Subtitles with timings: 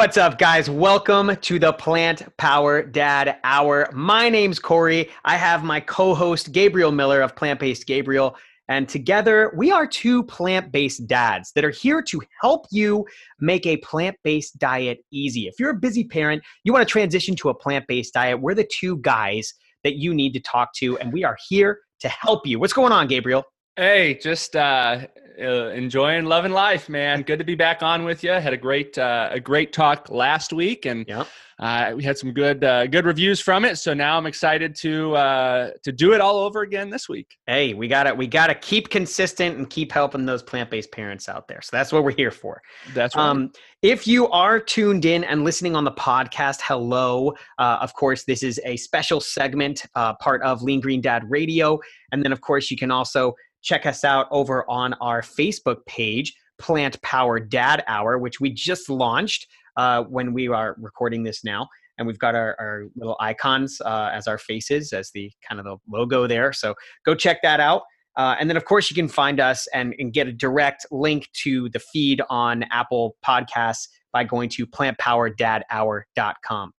[0.00, 0.70] What's up, guys?
[0.70, 3.90] Welcome to the Plant Power Dad Hour.
[3.92, 5.10] My name's Corey.
[5.24, 8.36] I have my co host, Gabriel Miller of Plant Based Gabriel.
[8.70, 13.04] And together, we are two plant based dads that are here to help you
[13.40, 15.48] make a plant based diet easy.
[15.48, 18.54] If you're a busy parent, you want to transition to a plant based diet, we're
[18.54, 19.52] the two guys
[19.82, 22.60] that you need to talk to, and we are here to help you.
[22.60, 23.42] What's going on, Gabriel?
[23.74, 25.00] Hey, just uh,
[25.40, 27.22] uh, enjoying loving life, man.
[27.22, 28.32] Good to be back on with you.
[28.32, 31.26] Had a great uh, a great talk last week, and Yep.
[31.58, 33.76] uh, we had some good uh, good reviews from it.
[33.78, 37.36] So now I'm excited to uh, to do it all over again this week.
[37.46, 41.62] Hey, we gotta we gotta keep consistent and keep helping those plant-based parents out there.
[41.62, 42.60] So that's what we're here for.
[42.94, 43.28] That's right.
[43.28, 43.52] Um,
[43.82, 47.32] if you are tuned in and listening on the podcast, hello.
[47.58, 51.78] Uh, of course, this is a special segment, uh, part of Lean Green Dad Radio.
[52.12, 56.34] And then, of course, you can also check us out over on our Facebook page,
[56.58, 61.68] Plant Power Dad Hour, which we just launched uh, when we are recording this now.
[61.98, 65.66] And we've got our, our little icons uh, as our faces, as the kind of
[65.66, 66.52] the logo there.
[66.52, 67.82] So go check that out.
[68.16, 71.28] Uh, and then, of course, you can find us and, and get a direct link
[71.44, 76.72] to the feed on Apple Podcasts by going to plantpowerdadhour.com.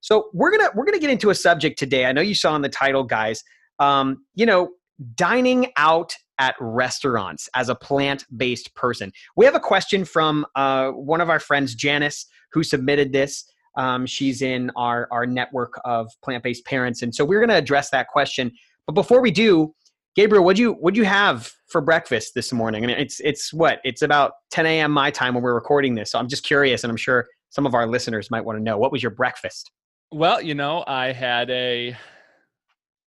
[0.00, 2.06] So we're gonna we're gonna get into a subject today.
[2.06, 3.42] I know you saw in the title, guys.
[3.80, 4.70] Um, you know,
[5.16, 9.12] dining out at restaurants as a plant-based person.
[9.36, 13.44] We have a question from uh, one of our friends, Janice, who submitted this.
[13.76, 18.08] Um, she's in our our network of plant-based parents, and so we're gonna address that
[18.08, 18.50] question.
[18.86, 19.74] But before we do,
[20.14, 22.84] Gabriel, what'd you what'd you have for breakfast this morning?
[22.84, 24.90] I mean, it's it's what it's about 10 a.m.
[24.92, 26.12] my time when we're recording this.
[26.12, 28.78] So I'm just curious, and I'm sure some of our listeners might want to know
[28.78, 29.70] what was your breakfast.
[30.12, 31.96] well, you know, I had a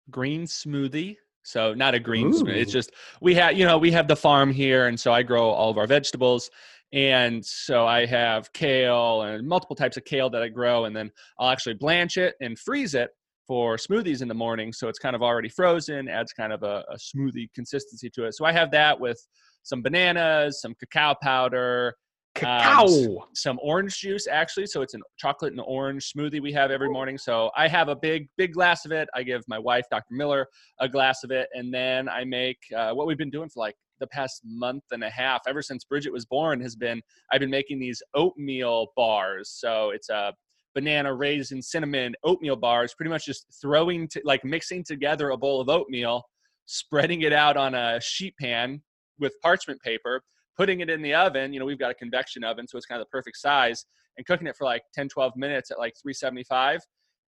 [0.10, 1.18] green smoothie.
[1.48, 2.58] So not a green smoothie.
[2.58, 2.92] It's just
[3.22, 5.78] we have you know we have the farm here, and so I grow all of
[5.78, 6.50] our vegetables.
[6.94, 11.10] And so I have kale and multiple types of kale that I grow, and then
[11.40, 13.12] I'll actually blanch it and freeze it
[13.46, 14.74] for smoothies in the morning.
[14.74, 18.36] So it's kind of already frozen, adds kind of a, a smoothie consistency to it.
[18.36, 19.26] So I have that with
[19.64, 21.96] some bananas, some cacao powder,
[22.38, 22.86] Cacao.
[22.86, 24.68] Um, some orange juice actually.
[24.68, 27.18] So it's a chocolate and orange smoothie we have every morning.
[27.18, 29.08] So I have a big, big glass of it.
[29.14, 30.14] I give my wife, Dr.
[30.14, 30.48] Miller,
[30.80, 31.48] a glass of it.
[31.54, 35.04] And then I make uh, what we've been doing for like the past month and
[35.04, 39.50] a half, ever since Bridget was born, has been I've been making these oatmeal bars.
[39.50, 40.34] So it's a
[40.76, 45.60] banana, raisin, cinnamon oatmeal bars, pretty much just throwing, to, like mixing together a bowl
[45.60, 46.24] of oatmeal,
[46.68, 48.82] spreading it out on a sheet pan
[49.20, 50.22] with parchment paper,
[50.58, 51.54] putting it in the oven.
[51.54, 53.86] You know, we've got a convection oven, so it's kind of the perfect size,
[54.18, 56.82] and cooking it for like 10, 12 minutes at like 375.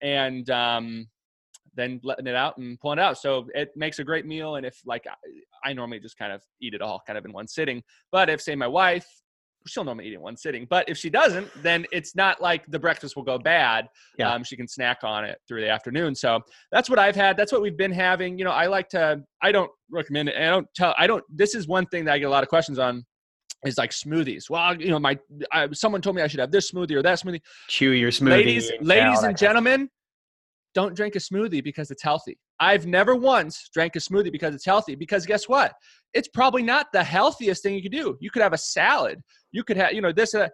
[0.02, 1.06] And um,
[1.76, 3.18] then letting it out and pulling it out.
[3.18, 4.56] So it makes a great meal.
[4.56, 7.32] And if like I, I normally just kind of eat it all kind of in
[7.32, 9.06] one sitting, but if say my wife,
[9.66, 12.64] she'll normally eat it in one sitting, but if she doesn't, then it's not like
[12.68, 13.88] the breakfast will go bad.
[14.16, 14.32] Yeah.
[14.32, 16.14] Um, she can snack on it through the afternoon.
[16.14, 17.36] So that's what I've had.
[17.36, 18.38] That's what we've been having.
[18.38, 20.36] You know, I like to, I don't recommend it.
[20.36, 22.48] I don't tell, I don't, this is one thing that I get a lot of
[22.48, 23.04] questions on
[23.64, 24.48] is like smoothies.
[24.50, 25.18] Well, you know, my,
[25.52, 28.30] I, someone told me I should have this smoothie or that smoothie Chew your smoothie.
[28.30, 29.88] ladies, ladies and gentlemen,
[30.74, 32.38] don't drink a smoothie because it's healthy.
[32.60, 34.94] I've never once drank a smoothie because it's healthy.
[34.94, 35.72] Because guess what?
[36.14, 38.16] It's probably not the healthiest thing you could do.
[38.20, 39.20] You could have a salad.
[39.52, 40.34] You could have, you know, this.
[40.34, 40.48] Uh,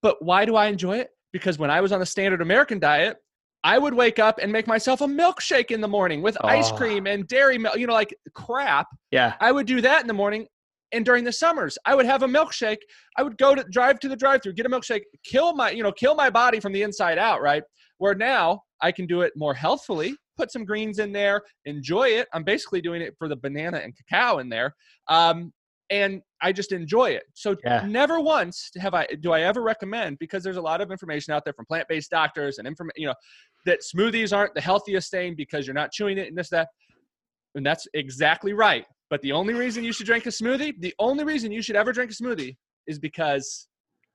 [0.00, 1.10] but why do I enjoy it?
[1.32, 3.16] Because when I was on the standard American diet,
[3.64, 6.76] I would wake up and make myself a milkshake in the morning with ice Oh.
[6.76, 7.76] cream and dairy milk.
[7.78, 8.88] You know, like crap.
[9.12, 9.34] Yeah.
[9.40, 10.46] I would do that in the morning.
[10.92, 12.78] And during the summers, I would have a milkshake.
[13.16, 15.92] I would go to drive to the drive-through, get a milkshake, kill my, you know,
[15.92, 17.62] kill my body from the inside out, right?
[17.98, 22.28] Where now I can do it more healthfully, put some greens in there, enjoy it.
[22.34, 24.74] I'm basically doing it for the banana and cacao in there.
[25.08, 25.52] Um,
[25.88, 27.24] and I just enjoy it.
[27.34, 27.84] So Yeah.
[27.86, 31.44] never once have I do I ever recommend because there's a lot of information out
[31.44, 33.14] there from plant-based doctors and inform you know
[33.66, 36.68] that smoothies aren't the healthiest thing because you're not chewing it and this that.
[37.54, 38.86] And that's exactly right.
[39.12, 41.92] But the only reason you should drink a smoothie, the only reason you should ever
[41.92, 42.56] drink a smoothie
[42.86, 43.68] is because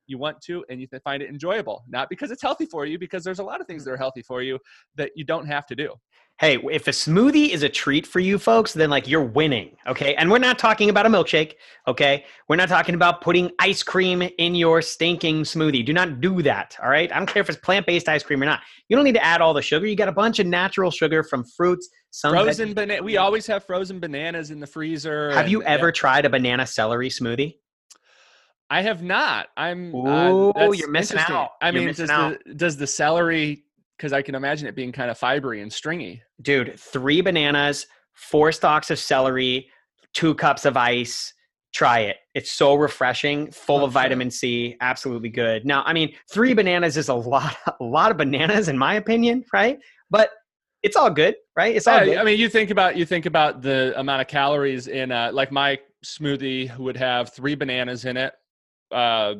[0.07, 3.23] you want to and you find it enjoyable, not because it's healthy for you, because
[3.23, 4.57] there's a lot of things that are healthy for you
[4.95, 5.93] that you don't have to do.
[6.39, 10.13] Hey, if a smoothie is a treat for you folks, then like you're winning, okay?
[10.15, 11.53] And we're not talking about a milkshake,
[11.87, 12.25] okay?
[12.47, 15.83] We're not talking about putting ice cream in your stinking smoothie.
[15.83, 17.11] Do not do that, all right?
[17.11, 18.59] I don't care if it's plant-based ice cream or not.
[18.87, 19.87] You don't need to add all the sugar.
[19.87, 23.01] You got a bunch of natural sugar from fruits, some Frozen banana.
[23.01, 25.31] We always have frozen bananas in the freezer.
[25.31, 27.55] Have you and- ever tried a banana celery smoothie?
[28.69, 29.47] I have not.
[29.55, 29.93] I'm.
[29.95, 31.51] Oh, uh, you're missing out.
[31.61, 33.63] I You're mean, does the does the celery?
[33.97, 36.21] Because I can imagine it being kind of fibery and stringy.
[36.41, 39.69] Dude, three bananas, four stalks of celery,
[40.13, 41.33] two cups of ice.
[41.73, 42.17] Try it.
[42.33, 44.77] It's so refreshing, full Oh, of vitamin C.
[44.81, 45.65] Absolutely good.
[45.65, 49.43] Now, I mean, three bananas is a lot, a lot of bananas in my opinion,
[49.53, 49.77] right?
[50.09, 50.31] But
[50.81, 51.75] it's all good, right?
[51.75, 52.17] It's all Yeah, good.
[52.17, 55.51] I mean, you think about you think about the amount of calories in uh, like
[55.51, 58.33] my smoothie would have three bananas in it,
[58.91, 59.35] uh,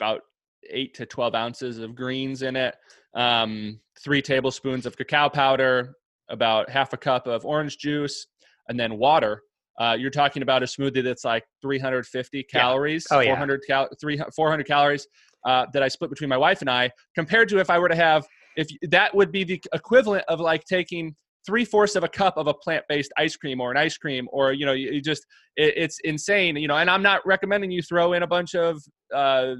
[0.00, 0.22] about
[0.70, 2.74] eight to twelve ounces of greens in it,
[3.14, 5.94] um, three tablespoons of cacao powder,
[6.28, 8.26] about half a cup of orange juice,
[8.68, 9.42] and then water.
[9.78, 13.28] Uh, you're talking about a smoothie that's like 350 calories, Oh, yeah.
[13.30, 15.06] 400 cal- 300 400 calories
[15.44, 17.94] uh, that I split between my wife and I, compared to if I were to
[17.96, 18.26] have
[18.56, 21.14] if that would be the equivalent of like taking
[21.46, 24.52] three fourths of a cup of a plant-based ice cream or an ice cream or
[24.52, 25.24] you know you, just
[25.56, 28.82] it, it's insane you know and i'm not recommending you throw in a bunch of
[29.14, 29.54] uh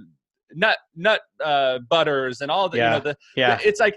[0.55, 2.85] nut nut uh butters and all the Yeah.
[2.85, 3.59] you know the yeah.
[3.65, 3.97] it's like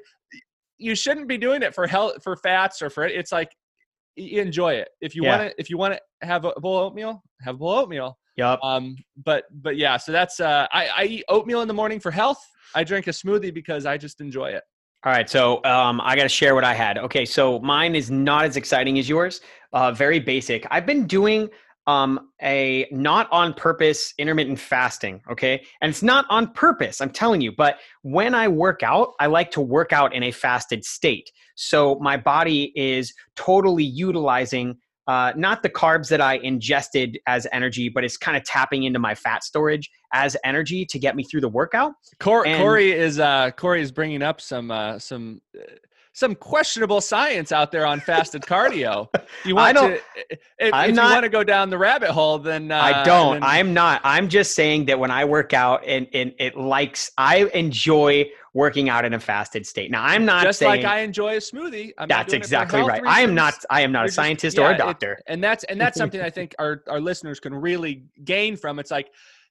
[0.78, 3.16] you shouldn't be doing it for health for fats or for it.
[3.16, 3.50] it's like
[4.18, 5.38] enjoy it if you Yeah.
[5.38, 7.84] want to if you want to have a bowl of oatmeal have a bowl of
[7.84, 8.60] oatmeal Yup.
[8.64, 8.96] um
[9.26, 12.40] but but yeah so that's uh i i eat oatmeal in the morning for health
[12.76, 14.64] i drink a smoothie because i just enjoy it
[15.06, 16.98] All right, so um, I got to share what I had.
[16.98, 19.40] Okay, so mine is not as exciting as yours.
[19.72, 20.68] Uh, very basic.
[20.72, 21.50] I've been doing
[21.88, 25.22] um, a not on purpose intermittent fasting.
[25.32, 27.00] Okay, and it's not on purpose.
[27.00, 27.54] I'm telling you.
[27.54, 31.32] But when I work out, I like to work out in a fasted state.
[31.56, 34.78] So my body is totally utilizing.
[35.10, 39.00] Uh, not the carbs that I ingested as energy, but it's kind of tapping into
[39.00, 41.94] my fat storage as energy to get me through the workout.
[42.20, 45.64] Cor- And- Corey is uh, Corey is bringing up some uh, some uh,
[46.14, 49.08] some questionable science out there on fasted cardio.
[49.46, 51.78] You I want don't- to if, I'm if not- you want to go down the
[51.78, 53.36] rabbit hole, then uh, I don't.
[53.36, 54.02] then- I'm not.
[54.04, 58.90] I'm just saying that when I work out and, and it likes, I enjoy working
[58.90, 59.92] out in a fasted state.
[59.92, 61.92] Now, I'm not just saying like I enjoy a smoothie.
[61.98, 63.02] I'm not that's it exactly right.
[63.06, 63.54] I am not.
[63.70, 65.22] I am not You're a just- scientist yeah, or a it- doctor.
[65.28, 68.80] and that's and that's something I think our our listeners can really gain from.
[68.80, 69.10] It's like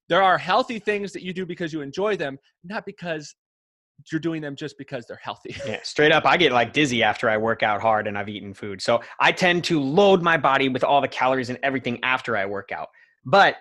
[0.09, 3.35] there are healthy things that you do because you enjoy them, not because
[4.11, 5.55] you're doing them just because they're healthy.
[5.67, 8.55] Yeah, straight up, I get like dizzy after I work out hard and I've eaten
[8.55, 8.81] food.
[8.81, 12.47] So I tend to load my body with all the calories and everything after I
[12.47, 12.89] work out.
[13.25, 13.57] But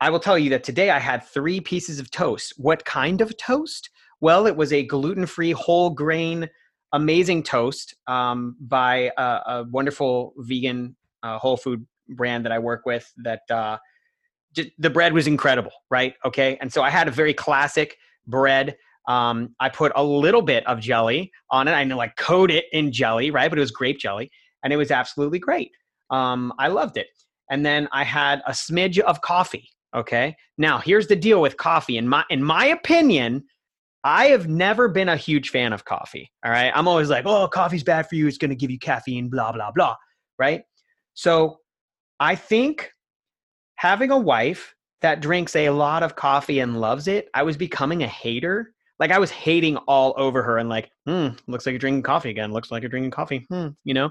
[0.00, 2.54] I will tell you that today I had three pieces of toast.
[2.56, 3.90] What kind of toast?
[4.20, 6.48] Well, it was a gluten free, whole grain,
[6.92, 12.86] amazing toast um, by a, a wonderful vegan uh, whole food brand that I work
[12.86, 13.78] with that uh,
[14.54, 16.14] j- the bread was incredible, right?
[16.24, 16.56] Okay.
[16.60, 17.96] And so I had a very classic
[18.26, 18.76] bread.
[19.08, 21.72] Um, I put a little bit of jelly on it.
[21.72, 23.48] I know like coat it in jelly, right?
[23.50, 24.30] But it was grape jelly
[24.62, 25.72] and it was absolutely great.
[26.10, 27.08] Um, I loved it.
[27.50, 29.68] And then I had a smidge of coffee.
[29.96, 30.36] Okay.
[30.58, 31.96] Now here's the deal with coffee.
[31.96, 33.44] In my in my opinion,
[34.04, 36.30] I have never been a huge fan of coffee.
[36.44, 36.70] All right.
[36.74, 38.26] I'm always like, oh, coffee's bad for you.
[38.26, 39.96] It's going to give you caffeine, blah, blah, blah.
[40.38, 40.62] Right.
[41.14, 41.58] So
[42.20, 42.90] I think
[43.76, 48.02] having a wife that drinks a lot of coffee and loves it, I was becoming
[48.02, 48.72] a hater.
[48.98, 52.30] Like I was hating all over her and like, hmm, looks like you're drinking coffee
[52.30, 52.52] again.
[52.52, 53.46] Looks like you're drinking coffee.
[53.50, 54.10] Hmm, you know?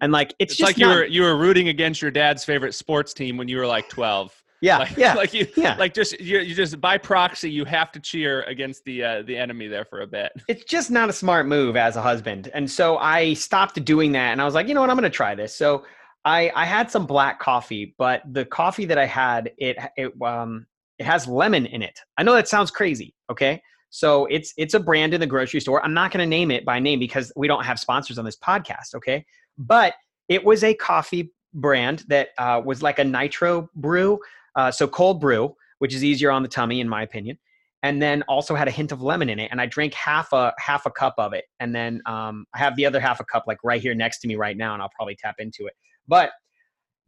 [0.00, 2.44] And like it's, It's just like you not- were you were rooting against your dad's
[2.44, 4.30] favorite sports team when you were like 12.
[4.62, 5.74] yeah, like, yeah, like you yeah.
[5.76, 9.36] like just you, you just by proxy you have to cheer against the uh, the
[9.36, 10.32] enemy there for a bit.
[10.48, 12.50] it's just not a smart move as a husband.
[12.52, 15.10] And so I stopped doing that and I was like, you know what, I'm going
[15.10, 15.54] to try this.
[15.54, 15.84] So
[16.26, 20.66] I I had some black coffee, but the coffee that I had it it um
[20.98, 21.98] it has lemon in it.
[22.18, 23.62] I know that sounds crazy, okay?
[23.90, 25.84] So it's it's a brand in the grocery store.
[25.84, 28.36] I'm not going to name it by name because we don't have sponsors on this
[28.36, 29.24] podcast, okay?
[29.56, 29.94] But
[30.28, 34.18] it was a coffee brand that uh, was like a nitro brew,
[34.56, 37.38] uh, so cold brew, which is easier on the tummy in my opinion
[37.82, 40.52] and then also had a hint of lemon in it and i drank half a
[40.58, 43.44] half a cup of it and then um, i have the other half a cup
[43.46, 45.74] like right here next to me right now and i'll probably tap into it
[46.08, 46.30] but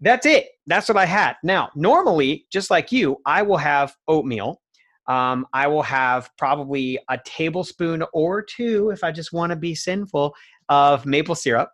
[0.01, 4.61] that's it that's what i had now normally just like you i will have oatmeal
[5.09, 9.75] um, i will have probably a tablespoon or two if i just want to be
[9.75, 10.35] sinful
[10.69, 11.71] of maple syrup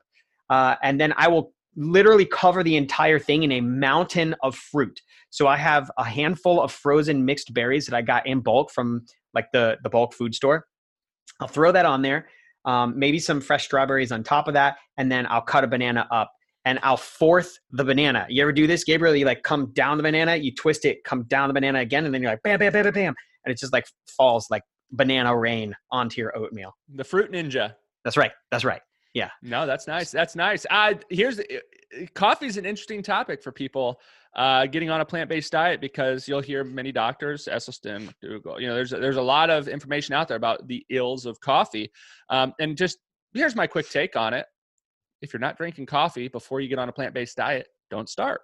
[0.51, 5.01] uh, and then i will literally cover the entire thing in a mountain of fruit
[5.35, 9.05] so I have a handful of frozen mixed berries that I got in bulk from
[9.35, 10.65] like the the bulk food store.
[11.41, 12.29] I'll throw that on there.
[12.65, 16.07] Um, maybe some fresh strawberries on top of that, and then I'll cut a banana
[16.13, 16.31] up
[16.65, 18.27] and I'll fourth the banana.
[18.29, 19.15] You ever do this, Gabriel?
[19.15, 22.15] You like come down the banana, you twist it, come down the banana again, and
[22.15, 25.37] then you're like bam, bam, bam, bam, bam, and it just like falls like banana
[25.37, 26.73] rain onto your oatmeal.
[26.95, 27.75] The fruit ninja.
[28.05, 28.33] That's right.
[28.51, 28.83] That's right.
[29.15, 29.31] Yeah.
[29.43, 30.11] No, that's nice.
[30.11, 30.67] That's nice.
[30.71, 31.41] Uh, here's
[32.15, 34.01] coffee is an interesting topic for people.
[34.37, 38.61] uh, getting on a plant-based diet because you'll hear many doctors, Esselstyn, Google.
[38.61, 41.91] You know, there's there's a lot of information out there about the ills of coffee,
[42.31, 42.99] um, and just
[43.33, 44.47] here's my quick take on it.
[45.25, 48.43] If you're not drinking coffee before you get on a plant-based diet, don't start.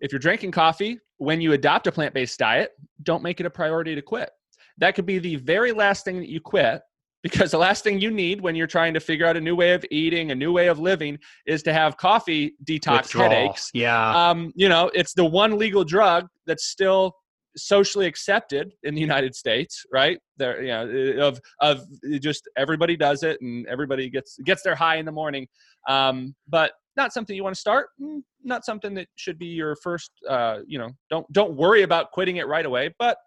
[0.00, 2.72] If you're drinking coffee when you adopt a plant-based diet,
[3.04, 4.30] don't make it a priority to quit.
[4.78, 6.82] That could be the very last thing that you quit
[7.22, 9.72] because the last thing you need when you're trying to figure out a new way
[9.72, 11.16] of eating, a new way of living,
[11.46, 13.30] is to have coffee detox Withdrawal.
[13.30, 13.70] headaches.
[13.72, 14.30] Yeah.
[14.30, 17.14] Um, you know, it's the one legal drug that's still
[17.56, 20.18] socially accepted in the United States, right?
[20.36, 21.84] There, you know, of of
[22.20, 25.46] just everybody does it and everybody gets gets their high in the morning,
[25.88, 27.88] um, but not something you want to start.
[28.00, 30.10] Mm, Not something that should be your first.
[30.28, 33.18] Uh, you know, don't don't worry about quitting it right away, but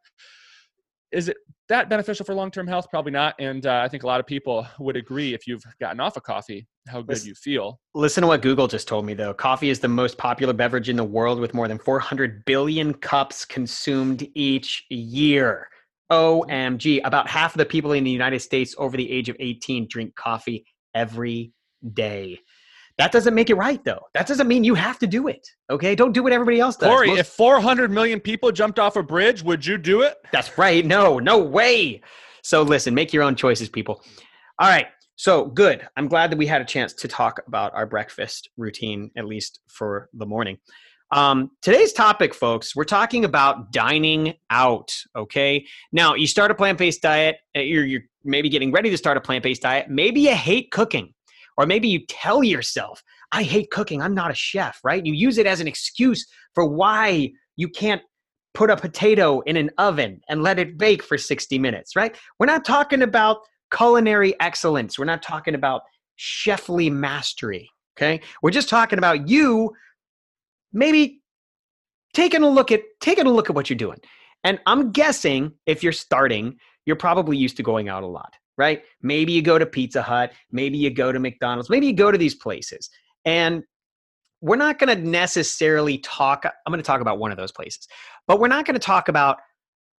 [1.11, 1.37] is it
[1.69, 4.67] that beneficial for long-term health probably not and uh, i think a lot of people
[4.79, 8.27] would agree if you've gotten off of coffee how good Listen- you feel Listen to
[8.27, 9.33] what Google just told me, though.
[9.33, 13.45] Coffee is the most popular beverage in the world with more than 400 billion cups
[13.45, 15.67] consumed each year.
[16.11, 17.01] OMG.
[17.03, 20.15] About half of the people in the United States over the age of 18 drink
[20.15, 21.51] coffee every
[21.93, 22.39] day.
[22.99, 24.01] That doesn't make it right, though.
[24.13, 25.47] That doesn't mean you have to do it.
[25.69, 25.95] Okay.
[25.95, 26.89] Don't do what everybody else does.
[26.89, 30.57] corey Most- if 400 million people jumped off a bridge would you do it That's
[30.57, 30.85] right.
[30.85, 32.01] No, no way.
[32.43, 34.03] So listen, make your own choices, people.
[34.59, 34.87] All right.
[35.15, 35.87] So good.
[35.95, 39.59] I'm glad that we had a chance to talk about our breakfast routine, at least
[39.67, 40.57] for the morning.
[41.11, 44.91] Um, today's topic, folks, we're talking about dining out.
[45.15, 45.65] Okay.
[45.91, 49.17] Now, you start a plant based diet, uh, you're, you're maybe getting ready to start
[49.17, 49.89] a plant based diet.
[49.89, 51.13] Maybe you hate cooking,
[51.59, 54.01] or maybe you tell yourself, I hate cooking.
[54.01, 55.05] I'm not a chef, right?
[55.05, 56.25] You use it as an excuse
[56.55, 58.01] for why you can't
[58.53, 62.15] put a potato in an oven and let it bake for 60 minutes, right?
[62.39, 63.39] We're not talking about
[63.71, 64.97] culinary excellence.
[64.97, 65.81] We're not talking about
[66.17, 68.21] chefly mastery, okay?
[68.41, 69.71] We're just talking about you
[70.71, 71.21] maybe
[72.13, 73.99] taking a look at taking a look at what you're doing.
[74.45, 78.83] And I'm guessing if you're starting, you're probably used to going out a lot, right?
[79.01, 82.17] Maybe you go to Pizza Hut, maybe you go to McDonald's, maybe you go to
[82.17, 82.89] these places.
[83.23, 83.63] And
[84.41, 87.87] we're not going to necessarily talk I'm going to talk about one of those places.
[88.27, 89.37] But we're not going to talk about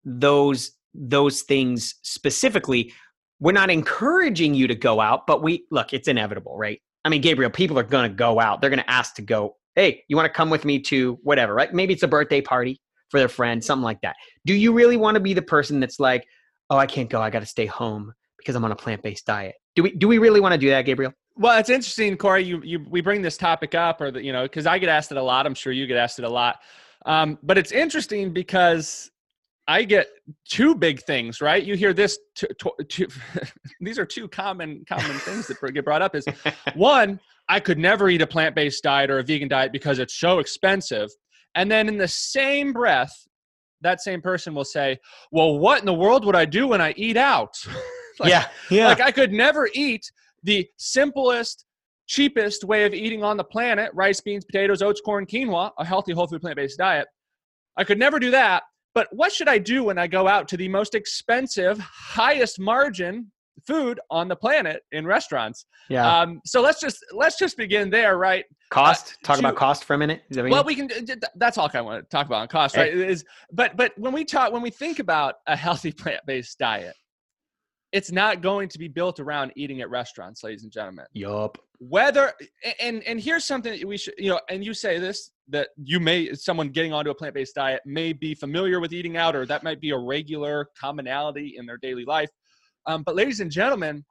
[0.04, 2.94] those those things specifically.
[3.40, 6.80] We're not encouraging you to go out, but we look, it's inevitable, right?
[7.06, 8.60] I mean, Gabriel, people are going to go out.
[8.60, 11.54] They're going to ask to go, "Hey, you want to come with me to whatever,
[11.54, 11.74] right?
[11.74, 15.16] Maybe it's a birthday party for their friend, something like that." Do you really want
[15.16, 16.26] to be the person that's like,
[16.70, 17.22] "Oh, I can't go.
[17.22, 20.18] I got to stay home because I'm on a plant-based diet." Do we do we
[20.18, 21.14] really want to do that, Gabriel?
[21.40, 24.44] well it's interesting corey you, you we bring this topic up or the, you know
[24.44, 26.60] because i get asked it a lot i'm sure you get asked it a lot
[27.06, 29.10] um, but it's interesting because
[29.68, 30.08] i get
[30.48, 32.48] two big things right you hear this two,
[32.90, 33.08] two,
[33.82, 36.26] these are two common common things that get brought up is
[36.76, 40.40] one i could never eat a plant-based diet or a vegan diet because it's so
[40.40, 41.10] expensive
[41.56, 43.28] and then in the same breath
[43.82, 44.98] that same person will say
[45.32, 47.56] well what in the world would i do when i eat out
[48.24, 48.88] Like- yeah, yeah.
[48.88, 50.12] like I could never eat
[50.44, 51.66] the simplest,
[52.08, 56.12] cheapest way of eating on the planet rice, beans, potatoes, oats, corn, quinoa, a healthy,
[56.12, 57.08] whole food, plant based diet.
[57.78, 58.64] I could never do that.
[58.96, 63.32] But what should I do when I go out to the most expensive, highest margin
[63.68, 65.66] food on the planet in restaurants?
[65.90, 66.22] yeah.
[66.22, 68.46] Um, so let's just let's just begin there, right?
[68.70, 69.18] cost.
[69.24, 70.24] Talk to- about cost for a minute.
[70.30, 70.90] Is that what you Well, we can.
[71.36, 72.94] That's all I want to talk about on cost, right?
[72.94, 76.96] Is but but when we talk when we think about a healthy plant based diet,
[77.92, 81.06] it's not going to be built around eating at restaurants, ladies and gentlemen.
[81.14, 81.58] Yup.
[81.80, 82.34] Whether
[82.82, 86.00] and and here's something that we should you know, and you say this that you
[86.00, 89.46] may someone getting onto a plant based diet may be familiar with eating out, or
[89.46, 92.30] that might be a regular commonality in their daily life.
[92.86, 94.06] Um, but ladies and gentlemen,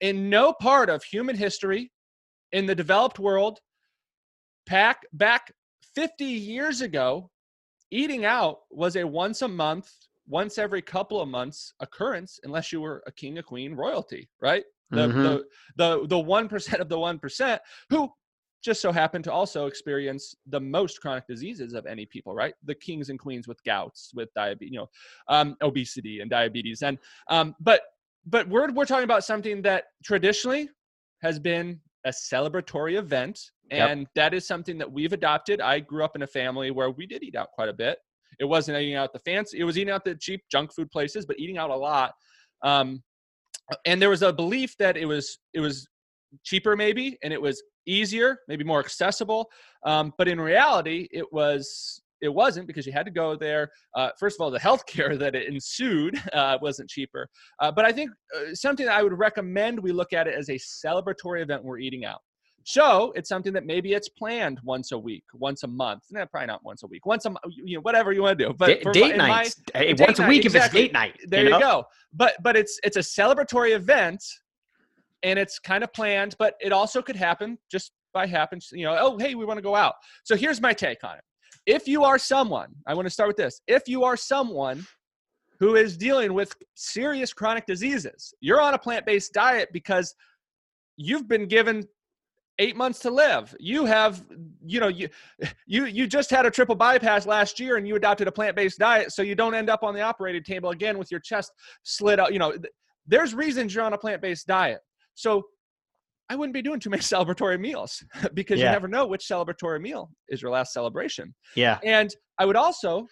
[0.00, 1.90] in no part of human history,
[2.52, 3.58] in the developed world,
[4.66, 5.52] pack back
[5.94, 7.30] 50 years ago,
[7.90, 9.90] eating out was a once a month,
[10.28, 14.64] once every couple of months occurrence, unless you were a king, a queen, royalty, right?
[14.90, 15.22] The Mhm.
[15.22, 15.44] the
[15.76, 18.10] the the one percent of the one percent who
[18.62, 22.54] just so happen to also experience the most chronic diseases of any people, right?
[22.64, 24.88] The kings and queens with gouts, with diabetes, you know,
[25.28, 27.82] um, obesity and diabetes, and um, but
[28.24, 30.68] but we're we're talking about something that traditionally
[31.22, 33.92] has been a celebratory event Yep.
[33.92, 37.04] and that is something that we've adopted i grew up in a family where we
[37.04, 37.98] did eat out quite a bit
[38.38, 41.26] it wasn't eating out the fancy it was eating out the cheap junk food places
[41.26, 42.12] but eating out a lot.
[42.62, 43.02] Um,
[43.84, 45.86] and there was a belief that it was it was
[46.44, 49.48] cheaper maybe and it was easier maybe more accessible
[49.84, 53.70] um, but in reality it was it wasn't because you had to go there.
[53.94, 57.28] Uh, first of all the healthcare that it ensued uh, wasn't cheaper.
[57.60, 60.48] Uh, but i think uh, something that i would recommend we look at it as
[60.48, 62.20] a celebratory event we're eating out
[62.68, 66.02] So it's something that maybe it's planned once a week, once a month.
[66.10, 67.06] No, probably not once a week.
[67.06, 68.52] Once a you know whatever you want to do.
[68.52, 70.80] But Da- for date nights Hey, once a week exactly.
[70.80, 71.16] if it's date night.
[71.28, 71.60] there you, know?
[71.60, 71.84] go.
[72.12, 74.20] But but it's it's a celebratory event,
[75.22, 76.34] and it's kind of planned.
[76.40, 78.58] But it also could happen just by happen.
[78.72, 79.94] You know, oh hey, we want to go out.
[80.24, 81.24] So here's my take on it.
[81.66, 83.60] If you are someone, I want to start with this.
[83.68, 84.84] If you are someone
[85.60, 90.16] who is dealing with serious chronic diseases, you're on a plant-based diet because
[90.96, 91.86] you've been given
[92.58, 93.54] eight months to live.
[93.60, 94.24] You have,
[94.64, 95.08] you know, you
[95.66, 99.12] you you just had a triple bypass last year and you adopted a plant-based diet,
[99.12, 102.32] so you don't end up on the operating table again with your chest slit out.
[102.32, 102.54] You know,
[103.06, 104.80] there's reasons you're on a plant-based diet.
[105.14, 105.42] So
[106.28, 108.02] I wouldn't be doing too many celebratory meals
[108.34, 108.66] because Yeah.
[108.66, 111.34] you never know which celebratory meal is your last celebration.
[111.54, 111.78] Yeah.
[111.84, 113.06] And I would also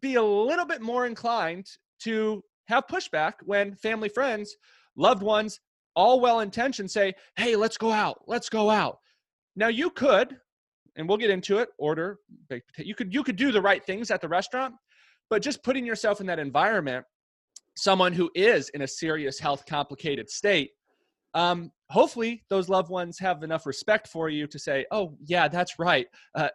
[0.00, 1.66] be a little bit more inclined
[2.00, 4.54] to have pushback when family, friends,
[4.96, 5.58] loved ones,
[5.96, 8.98] all well intentioned say, hey, let's go out, let's go out.
[9.56, 10.36] Now you could,
[10.96, 12.18] and we'll get into it, order
[12.48, 12.88] baked potato.
[12.88, 14.74] You could you could do the right things at the restaurant,
[15.28, 17.04] but just putting yourself in that environment,
[17.76, 20.70] someone who is in a serious health complicated state,
[21.34, 25.78] um, hopefully those loved ones have enough respect for you to say, oh yeah, that's
[25.78, 26.06] right.
[26.34, 26.48] Uh,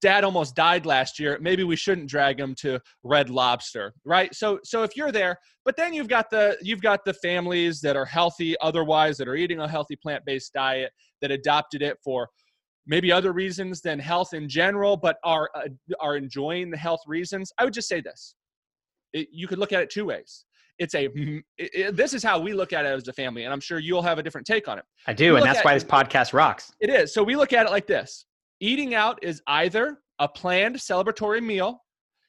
[0.00, 1.38] dad almost died last year.
[1.40, 4.34] Maybe we shouldn't drag him to red lobster right?
[4.34, 7.96] So so if you're there but then you've got the you've got the families that
[7.96, 12.28] are healthy otherwise that are eating a healthy plant-based diet that adopted it for
[12.86, 15.62] maybe other reasons than health in general but are uh,
[16.00, 17.50] are enjoying the health reasons.
[17.58, 18.34] I would just say this.
[19.12, 20.44] It, you could look at it two ways.
[20.78, 23.52] It's a it, it- this is how we look at it as a family and
[23.52, 24.84] i'm sure you'll have a different take on it.
[25.06, 26.72] I do, and that's at- why this podcast rocks.
[26.80, 27.14] it is.
[27.14, 28.26] So we look at it like this
[28.60, 31.82] eating out is either a planned celebratory meal,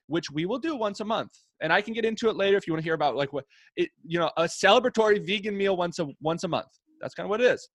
[0.07, 1.31] which we will do once a month.
[1.61, 3.45] And I can get into it later if you want to hear about like what
[3.77, 6.67] it, you know, a celebratory vegan meal once a once a month.
[6.99, 7.67] That's kind of what it is.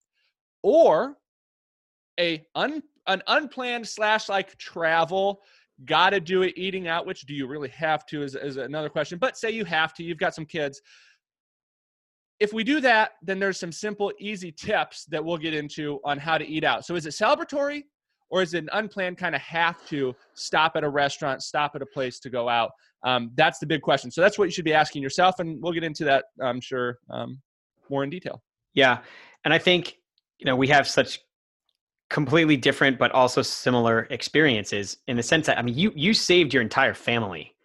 [0.63, 1.15] Or
[2.19, 5.41] a un, an unplanned slash like travel,
[5.85, 9.17] gotta do it eating out, which do you really have to is, is another question.
[9.17, 10.81] But say you have to, you've got some kids.
[12.39, 16.17] If we do that, then there's some simple, easy tips that we'll get into on
[16.17, 16.85] how to eat out.
[16.85, 17.83] So is it celebratory
[18.31, 21.81] or is it an unplanned kind of have to stop at a restaurant, stop at
[21.81, 22.71] a place to go out?
[23.03, 24.09] Um, that's the big question.
[24.09, 26.97] So that's what you should be asking yourself, and we'll get into that, I'm sure,
[27.09, 27.41] um,
[27.89, 28.41] more in detail.
[28.73, 28.99] Yeah.
[29.43, 29.97] And I think,
[30.39, 31.19] you know, we have such
[32.09, 36.53] completely different but also similar experiences in the sense that I mean you you saved
[36.53, 37.55] your entire family.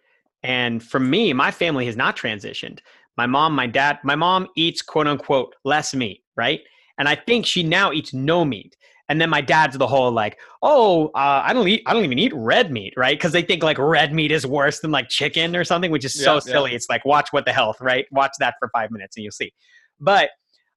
[0.41, 2.79] And for me, my family has not transitioned.
[3.17, 6.61] My mom, my dad, my mom eats quote unquote less meat, right?
[6.97, 8.77] And I think she now eats no meat.
[9.09, 12.19] And then my dad's the whole like, oh, uh, I don't eat, I don't even
[12.19, 13.17] eat red meat, right?
[13.17, 16.13] Because they think like red meat is worse than like chicken or something, which is
[16.13, 16.51] so Yeah, yeah.
[16.51, 16.75] silly.
[16.75, 18.05] It's like watch what the health, right?
[18.11, 19.53] Watch that for five minutes and you'll see.
[19.99, 20.29] But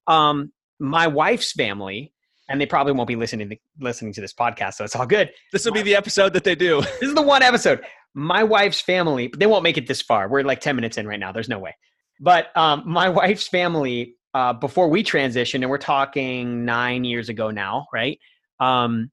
[0.06, 2.12] um, my wife's family,
[2.48, 5.30] and they probably won't be listening to, listening to this podcast, so it's all good.
[5.52, 6.82] This will be the episode that they do.
[7.00, 7.80] This is the one episode.
[8.14, 10.28] My wife's family, they won't make it this far.
[10.28, 11.30] We're like 10 minutes in right now.
[11.32, 11.76] There's no way.
[12.18, 17.50] But um, my wife's family, uh, before we transitioned, and we're talking nine years ago
[17.50, 18.18] now, right?
[18.60, 19.10] Um,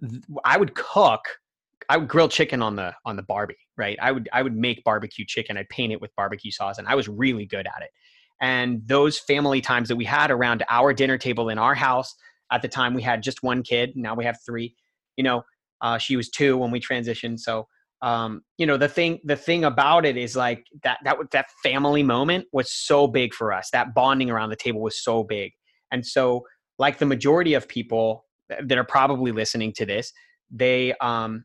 [0.00, 1.20] th- I would cook.
[1.88, 3.96] I would grill chicken on the on the barbie, right?
[4.02, 5.56] I would I would make barbecue chicken.
[5.56, 7.90] I'd paint it with barbecue sauce, and I was really good at it.
[8.40, 12.14] And those family times that we had around our dinner table in our house
[12.52, 13.92] at the time, we had just one kid.
[13.96, 14.74] Now we have three.
[15.16, 15.42] You know,
[15.80, 17.40] uh, she was two when we transitioned.
[17.40, 17.66] So,
[18.02, 22.02] um, you know, the thing the thing about it is like that that that family
[22.02, 23.70] moment was so big for us.
[23.72, 25.52] That bonding around the table was so big.
[25.92, 26.42] And so,
[26.78, 30.12] like the majority of people that are probably listening to this,
[30.50, 31.44] they um,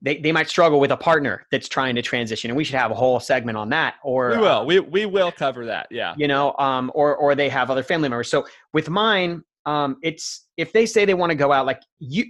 [0.00, 2.90] they they might struggle with a partner that's trying to transition, and we should have
[2.90, 3.96] a whole segment on that.
[4.02, 4.66] Or We uh, will.
[4.66, 5.86] We we will cover that.
[5.90, 6.14] Yeah.
[6.16, 10.48] you know um or or they have other family members so with mine um it's
[10.56, 12.24] if they say they want to go out like you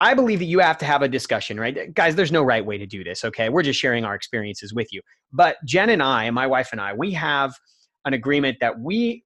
[0.00, 2.78] i believe that you have to have a discussion right guys there's no right way
[2.78, 5.00] to do this okay we're just sharing our experiences with you
[5.32, 7.54] but jen and i my wife and i we have
[8.04, 9.24] an agreement that we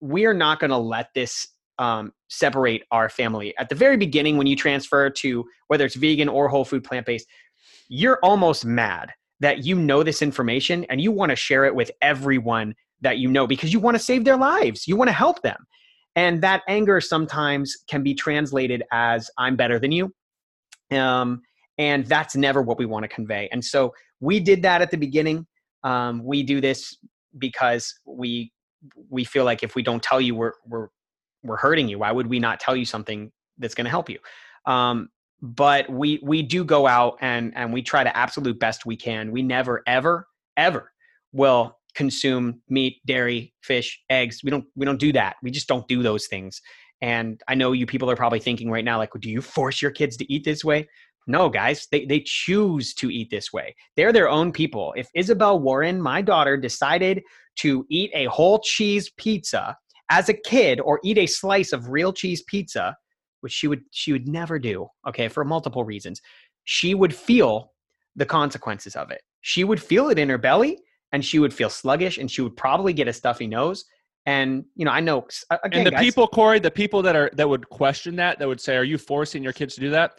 [0.00, 1.48] we are not going to let this
[1.78, 6.28] um, separate our family at the very beginning when you transfer to whether it's vegan
[6.28, 7.26] or whole food plant-based
[7.88, 11.90] you're almost mad that you know this information and you want to share it with
[12.00, 14.88] everyone that you know because you want to save their lives.
[14.88, 15.66] You want to help them.
[16.16, 20.12] And that anger sometimes can be translated as I'm better than you.
[20.90, 21.42] Um,
[21.78, 23.48] and that's never what we want to convey.
[23.52, 25.46] And so we did that at the beginning.
[25.84, 26.96] Um, we do this
[27.38, 28.52] because we
[29.10, 30.88] we feel like if we don't tell you we're we're
[31.42, 31.98] we're hurting you.
[31.98, 34.18] Why would we not tell you something that's going to help you?
[34.64, 35.10] Um,
[35.42, 39.30] but we we do go out and and we try to absolute best we can.
[39.32, 40.26] We never ever
[40.56, 40.92] ever
[41.32, 44.42] will consume meat, dairy, fish, eggs.
[44.44, 45.36] We don't we don't do that.
[45.42, 46.60] We just don't do those things.
[47.00, 49.90] And I know you people are probably thinking right now, like, do you force your
[49.90, 50.88] kids to eat this way?
[51.26, 53.74] No, guys, they, they choose to eat this way.
[53.96, 54.94] They're their own people.
[54.96, 57.22] If Isabel Warren, my daughter, decided
[57.56, 59.76] to eat a whole cheese pizza
[60.08, 62.96] as a kid or eat a slice of real cheese pizza,
[63.40, 66.20] which she would she would never do, okay, for multiple reasons,
[66.64, 67.72] she would feel
[68.14, 69.22] the consequences of it.
[69.40, 70.78] She would feel it in her belly
[71.12, 73.84] and she would feel sluggish and she would probably get a stuffy nose.
[74.26, 77.30] And you know, I know again, and the guys, people, Corey, the people that are
[77.34, 80.18] that would question that, that would say, "Are you forcing your kids to do that?"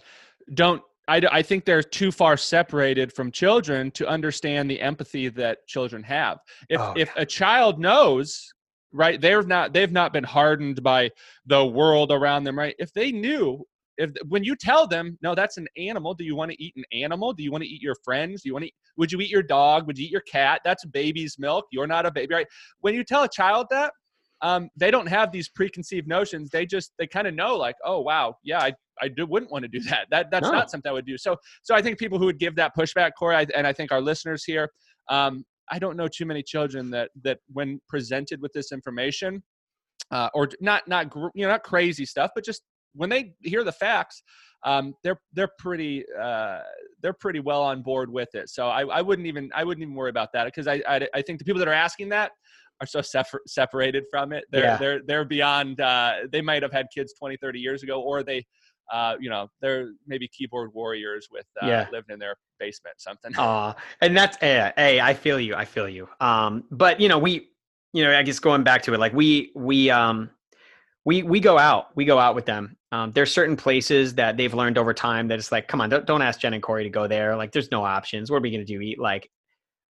[0.54, 5.66] Don't I, I think they're too far separated from children to understand the empathy that
[5.68, 6.40] children have.
[6.70, 8.52] If Oh, if a child knows,
[8.92, 11.12] right, they're not they've not been hardened by
[11.46, 12.76] the world around them, right?
[12.80, 13.66] If they knew,
[13.98, 16.14] if when you tell them, no, that's an animal.
[16.14, 17.34] Do you want to eat an animal?
[17.34, 18.42] Do you want to eat your friends?
[18.44, 18.68] Do you want to?
[18.68, 19.88] Eat, would you eat your dog?
[19.88, 20.62] Would you eat your cat?
[20.64, 21.66] That's baby's milk.
[21.72, 22.48] You're not a baby, right?
[22.82, 23.92] When you tell a child that,
[24.42, 26.50] um, they don't have these preconceived notions.
[26.52, 29.64] They just they kind of know, like, oh wow, yeah, I I do, wouldn't want
[29.64, 30.08] to do that.
[30.12, 30.54] That that's No.
[30.54, 31.18] not something I would do.
[31.18, 33.92] So so I think people who would give that pushback, Corey, I, and I think
[33.92, 34.70] our listeners here,
[35.10, 39.44] um, I don't know too many children that that when presented with this information,
[40.12, 42.62] uh, or not not you know not crazy stuff, but just
[42.98, 44.22] when they hear the facts,
[44.66, 46.60] um, they're they're pretty uh,
[47.02, 48.50] they're pretty well on board with it.
[48.50, 51.22] So I, I wouldn't even I wouldn't even worry about that because I, I I
[51.22, 52.32] think the people that are asking that
[52.82, 54.46] are so separ- separated from it.
[54.52, 54.78] They're Yeah.
[54.78, 55.80] they're they're beyond.
[55.80, 58.46] Uh, they might have had kids 20, 30 years ago, or they.
[58.90, 61.88] Uh, you know, they're maybe keyboard warriors with uh, Yeah.
[61.92, 63.34] living in their basement, something.
[63.38, 65.56] Aw, and that's hey, hey, I feel you.
[65.56, 66.08] I feel you.
[66.22, 67.50] Um, but you know, we,
[67.92, 70.30] you know, I guess going back to it, like we, we, um,
[71.08, 72.76] we, we go out, we go out with them.
[72.92, 76.06] Um, there's certain places that they've learned over time that it's like, come on, don't,
[76.06, 77.38] don't ask Jen and Corey to go there.
[77.38, 78.30] Like, there's no options.
[78.30, 78.82] What are we gonna do?
[78.82, 79.30] Eat like,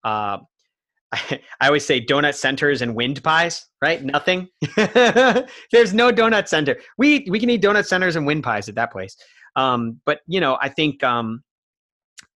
[0.04, 0.36] uh,
[1.12, 4.04] I, always say donut centers and wind pies, right?
[4.04, 4.48] Nothing.
[4.76, 6.76] There's no donut center.
[6.98, 9.16] We we can eat donut centers and wind pies at that place.
[9.54, 11.42] Um, but you know, I think um,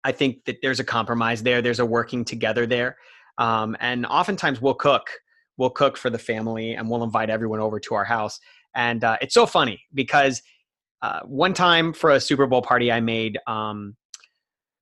[0.05, 1.61] I think that there's a compromise there.
[1.61, 2.95] There's a working together there,
[3.39, 5.09] um, and oftentimes we'll cook.
[5.57, 8.39] We'll cook for the family, and we'll invite everyone over to our house.
[8.75, 10.41] And uh, it's so funny because
[11.01, 13.95] uh, one time for a Super Bowl party, I made um,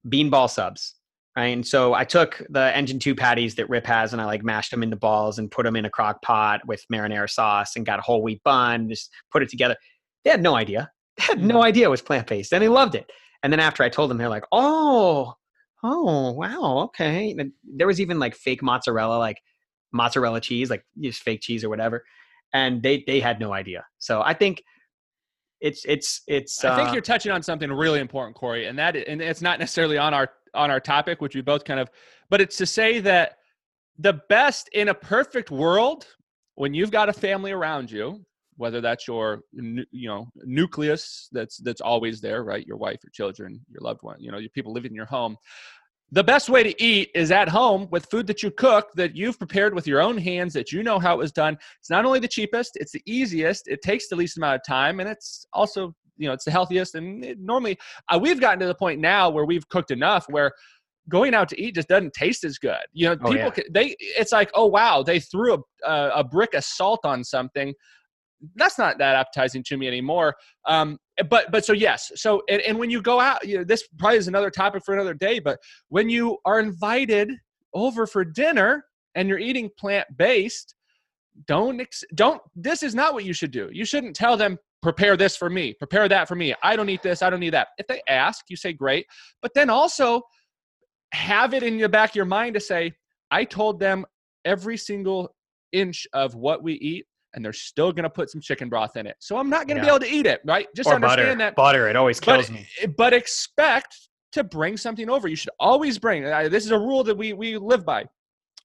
[0.07, 0.95] beanball subs.
[1.35, 1.47] Right.
[1.49, 4.71] And so I took the engine two patties that Rip has and I like mashed
[4.71, 7.99] them into balls and put them in a crock pot with marinara sauce and got
[7.99, 9.75] a whole wheat bun, just put it together.
[10.23, 10.89] They had no idea.
[11.17, 13.09] They had no idea it was plant based and they loved it.
[13.43, 15.33] And then after I told them, they're like, oh,
[15.83, 17.35] oh, wow, okay.
[17.37, 19.37] And there was even like fake mozzarella, like
[19.91, 22.03] mozzarella cheese, like just fake cheese or whatever.
[22.53, 23.85] And they they had no idea.
[23.97, 24.63] So I think
[25.59, 26.63] it's it's it's.
[26.63, 29.59] I think uh, you're touching on something really important, Corey, and that and it's not
[29.59, 31.89] necessarily on our on our topic, which we both kind of,
[32.29, 33.37] but it's to say that
[33.99, 36.07] the best in a perfect world,
[36.55, 38.23] when you've got a family around you,
[38.57, 42.65] whether that's your you know nucleus that's that's always there, right?
[42.65, 45.37] Your wife, your children, your loved one, you know, your people living in your home.
[46.11, 49.37] The best way to eat is at home with food that you cook that you've
[49.37, 51.57] prepared with your own hands that you know how it was done.
[51.79, 55.01] It's not only the cheapest, it's the easiest, it takes the least amount of time,
[55.01, 56.95] and it's also you know it's the healthiest.
[56.95, 57.77] And it, normally,
[58.09, 60.53] uh, we've gotten to the point now where we've cooked enough where
[61.09, 62.77] going out to eat just doesn't taste as good.
[62.93, 63.49] You know, Oh, people yeah.
[63.49, 67.23] can, they it's like oh wow they threw a, a a brick of salt on
[67.25, 67.73] something.
[68.55, 70.35] That's not that appetizing to me anymore.
[70.65, 73.87] Um, but but so yes so and, and when you go out you know, this
[73.97, 77.31] probably is another topic for another day but when you are invited
[77.73, 80.75] over for dinner and you're eating plant-based
[81.45, 83.69] don't ex- don't this is not what you should do.
[83.71, 86.53] You shouldn't tell them prepare this for me prepare that for me.
[86.63, 87.69] I don't eat this i don't need that.
[87.77, 89.05] If they ask you say great
[89.41, 90.21] but then also
[91.13, 92.91] have it in the back of your mind to say
[93.31, 94.05] i told them
[94.45, 95.33] every single
[95.71, 99.05] inch of what we eat and they're still going to put some chicken broth in
[99.05, 101.27] it so i'm not going to be able to eat it right just or understand
[101.27, 101.37] butter.
[101.37, 101.87] that Butter.
[101.89, 102.67] It always kills but, me.
[102.97, 103.95] but expect
[104.33, 105.27] to bring something over.
[105.27, 106.25] You should always bring.
[106.25, 108.05] uh, This is a rule that we we live by.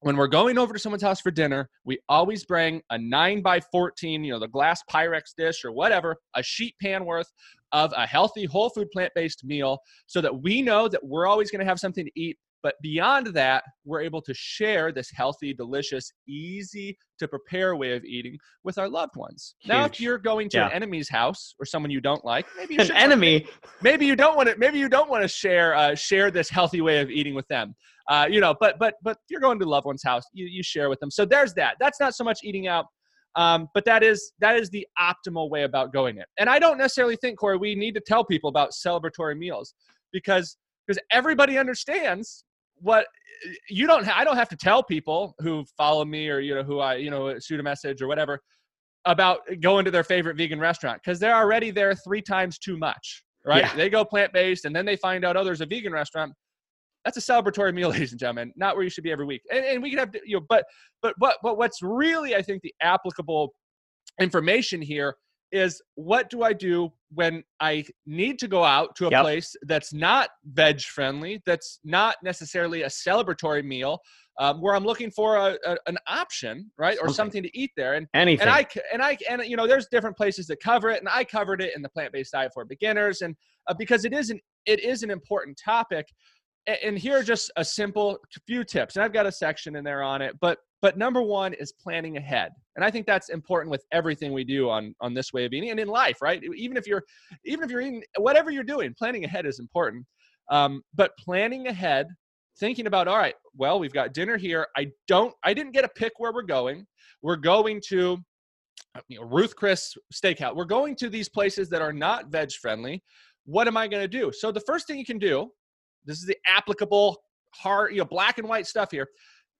[0.00, 3.60] When we're going over to someone's house for dinner, we always bring a nine by
[3.70, 7.30] fourteen, you know, the glass Pyrex dish or whatever, a sheet pan worth
[7.70, 11.50] of a healthy, whole food, plant based meal, so that we know that we're always
[11.50, 12.36] going to have something to eat.
[12.62, 18.04] But beyond that, we're able to share this healthy, delicious, easy to prepare way of
[18.04, 19.56] eating with our loved ones.
[19.66, 20.66] Now, if you're going to Yeah.
[20.66, 23.46] an enemy's house or someone you don't like, maybe you An enemy.
[23.82, 26.80] maybe you don't want to maybe you don't want to share uh, share this healthy
[26.80, 27.74] way of eating with them
[28.08, 30.62] uh, you know but but but you're going to a loved one's house you, you
[30.62, 32.86] share with them so there's that that's not so much eating out
[33.34, 36.78] um, but that is that is the optimal way about going it and i don't
[36.78, 39.74] necessarily think corey we need to tell people about celebratory meals
[40.12, 42.44] because because everybody understands
[42.82, 43.06] what
[43.68, 46.62] you don't ha- i don't have to tell people who follow me or you know
[46.62, 48.40] who i you know shoot a message or whatever
[49.04, 53.24] about going to their favorite vegan restaurant because they're already there three times too much,
[53.44, 53.62] right?
[53.62, 53.74] Yeah.
[53.74, 56.32] They go plant based and then they find out, oh, there's a vegan restaurant.
[57.04, 59.42] That's a celebratory meal, ladies and gentlemen, not where you should be every week.
[59.50, 60.64] And, and we can have, you know, but
[61.00, 63.52] but what but what's really I think the applicable
[64.20, 65.16] information here
[65.52, 69.22] is what do I do when I need to go out to a Yep.
[69.22, 74.00] place that's not veg friendly, that's not necessarily a celebratory meal,
[74.40, 77.14] um, where I'm looking for a, a, an option, right, or Something.
[77.14, 78.48] something to eat there, and Anything.
[78.48, 81.22] and I and I and you know there's different places that cover it, and I
[81.22, 83.36] covered it in the plant based diet for beginners, and
[83.68, 86.08] uh, because it is an it is an important topic,
[86.66, 90.02] and here are just a simple few tips, and I've got a section in there
[90.02, 93.84] on it, but but number one is planning ahead, and I think that's important with
[93.92, 96.42] everything we do on on this way of eating and in life, right?
[96.56, 97.04] Even if you're
[97.44, 100.04] even if you're eating whatever you're doing, planning ahead is important.
[100.50, 102.08] Um, but planning ahead,
[102.58, 104.66] thinking about all right, well we've got dinner here.
[104.76, 106.86] I don't I didn't get a pick where we're going.
[107.22, 108.18] We're going to
[108.94, 110.54] uh, you know, Ruth Chris Steakhouse.
[110.54, 113.02] We're going to these places that are not veg friendly.
[113.44, 114.32] What am I going to do?
[114.34, 115.50] So the first thing you can do,
[116.04, 117.22] this is the applicable
[117.54, 119.08] hard, you know, black and white stuff here,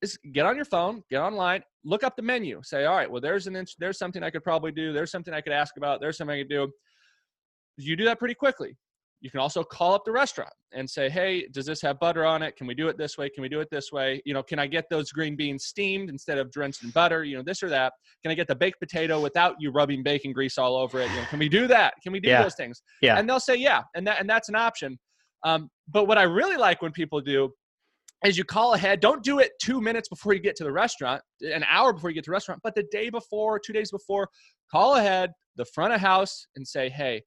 [0.02, 2.60] is get on your phone, get online, look up the menu.
[2.62, 4.92] Say, all right, well, there's an inch, there's something I could probably do.
[4.92, 6.00] There's something I could ask about.
[6.00, 6.70] There's something I could do.
[7.78, 8.76] You do that pretty quickly.
[9.20, 12.42] You can also call up the restaurant and say, hey, does this have butter on
[12.42, 12.56] it?
[12.56, 13.30] Can we do it this way?
[13.30, 14.20] Can we do it this way?
[14.24, 17.22] You know, can I get those green beans steamed instead of drenched in butter?
[17.22, 17.92] You know, this or that.
[18.24, 21.08] Can I get the baked potato without you rubbing bacon grease all over it?
[21.10, 21.94] You know, can we do that?
[22.02, 22.42] Can we do Yeah.
[22.42, 22.82] those things?
[23.00, 23.16] Yeah.
[23.16, 23.82] And they'll say, yeah.
[23.94, 24.98] And that and that's an option.
[25.44, 27.52] Um, but what I really like when people do
[28.24, 29.00] is you call ahead.
[29.00, 32.14] Don't do it two minutes before you get to the restaurant, an hour before you
[32.14, 34.28] get to the restaurant, but the day before, two days before,
[34.70, 37.22] call ahead the front of house and say, hey,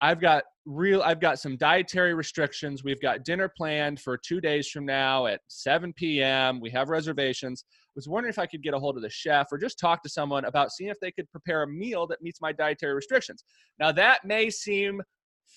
[0.00, 2.84] I've got real I've got some dietary restrictions.
[2.84, 6.60] We've got dinner planned for two days from now at 7 p.m.
[6.60, 7.64] We have reservations.
[7.70, 10.02] I Was wondering if I could get a hold of the chef or just talk
[10.02, 13.44] to someone about seeing if they could prepare a meal that meets my dietary restrictions.
[13.78, 15.00] Now that may seem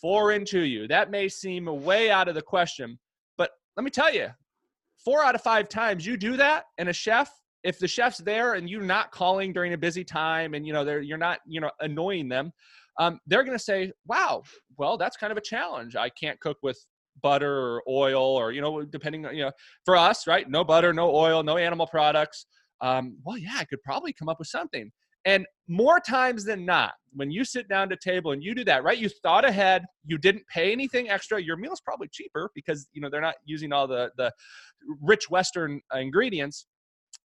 [0.02, 0.88] foreign to you.
[0.88, 3.00] That may seem way out of the question.
[3.38, 4.30] But let me tell you,
[5.08, 7.32] four out of five times you do that, and a chef,
[7.64, 10.84] if the chef's there and you're not calling during a busy time, and you know
[10.84, 12.52] they're you're not you know annoying them,
[13.00, 14.44] um, they're going to say, "Wow,
[14.78, 15.96] well that's kind of a challenge.
[15.96, 16.78] I can't cook with."
[17.24, 19.52] butter or oil or you know depending on you know
[19.86, 22.46] for us right no butter no oil no animal products
[22.82, 24.92] um, well yeah i could probably come up with something
[25.28, 28.84] and more times than not, when you sit down to table and you do that,
[28.86, 28.98] right?
[28.98, 31.42] You thought ahead, you didn't pay anything extra.
[31.42, 34.32] Your meal's probably cheaper because you know they're not using all the the
[35.02, 36.66] rich Western ingredients.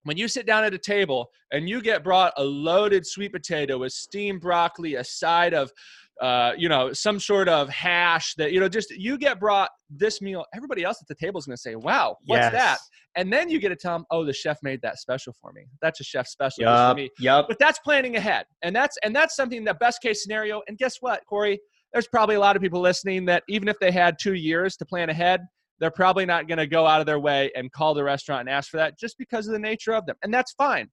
[0.03, 3.77] When you sit down at a table and you get brought a loaded sweet potato
[3.77, 5.71] with steamed broccoli, a side of
[6.19, 10.21] uh, you know, some sort of hash that, you know, just you get brought this
[10.21, 12.51] meal, everybody else at the table is going to say, wow, what's yes.
[12.51, 12.77] that?
[13.15, 15.63] And then you get to tell them, oh, the chef made that special for me.
[15.81, 17.47] That's a chef special just for me Yup.
[17.47, 20.97] but that's planning ahead and that's and that's something that best case scenario and guess
[21.01, 21.59] what corey
[21.93, 24.85] there's probably a lot of people listening that even if they had two years to
[24.85, 25.41] plan ahead
[25.79, 28.49] they're probably not going to go out of their way and call the restaurant and
[28.49, 30.89] ask for that just because of the nature of them and that's fine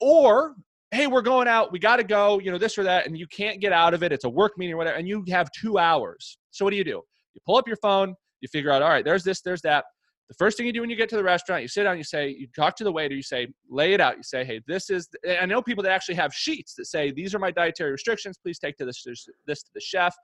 [0.00, 0.54] or
[0.90, 3.26] hey we're going out we got to go you know this or that and you
[3.26, 5.78] can't get out of it it's a work meeting or whatever and you have two
[5.78, 7.00] hours so what do you do
[7.34, 9.84] you pull up your phone you figure out all right there's this there's that
[10.30, 12.04] the first thing you do when you get to the restaurant, you sit down, you
[12.04, 14.16] say, you talk to the waiter, you say, lay it out.
[14.16, 17.34] You say, hey, this is, I know people that actually have sheets that say, these
[17.34, 18.38] are my dietary restrictions.
[18.40, 19.04] Please take to this,
[19.48, 20.14] this to the chef.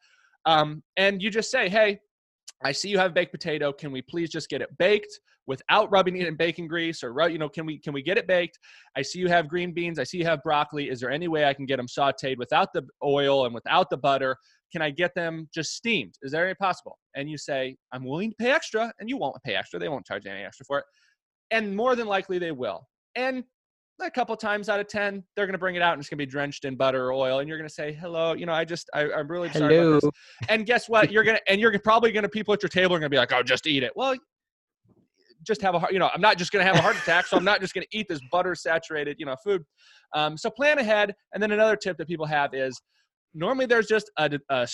[0.45, 1.99] Um, and you just say, hey,
[2.65, 3.73] I see you have baked potato.
[3.73, 7.39] Can we please just get it baked without rubbing it in bacon grease or, you
[7.39, 8.59] know, can we, can we get it baked?
[8.97, 9.99] I see you have green beans.
[9.99, 10.89] I see you have broccoli.
[10.89, 13.97] Is there any way I can get them sauteed without the oil and without the
[13.97, 14.37] butter?
[14.73, 16.15] Can I get them just steamed?
[16.23, 16.99] Is there any possible?
[17.15, 19.79] And you say, I'm willing to pay extra, and you won't pay extra.
[19.79, 20.85] They won't charge any extra for it.
[21.53, 22.89] And more than likely they will.
[23.15, 23.45] And
[24.01, 26.19] a couple times out of 10, they're going to bring it out and it's going
[26.19, 27.39] to be drenched in butter or oil.
[27.39, 29.93] And you're going to say, hello, you know, I just, I, I'm really sorry Hello.
[29.93, 30.11] about this.
[30.49, 31.11] And guess what?
[31.11, 33.15] You're going to, and you're probably going to, people at your table are going to
[33.15, 33.93] be like, oh, just eat it.
[33.97, 34.15] Well,
[35.43, 37.27] just have a heart, you know, I'm not just going to have a heart attack.
[37.27, 39.63] So I'm not just going to eat this butter saturated, you know, food.
[40.15, 41.15] Um, so plan ahead.
[41.33, 42.81] And then another tip that people have is
[43.35, 44.67] normally there's just a, uh,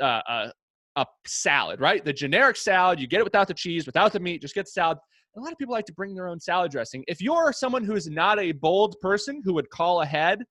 [0.00, 0.52] a,
[0.96, 2.04] a salad, right?
[2.04, 4.72] The generic salad, you get it without the cheese, without the meat, just get the
[4.72, 4.98] salad.
[5.36, 7.04] A lot of people like to bring their own salad dressing.
[7.06, 10.42] If you're someone who is not a bold person who would call ahead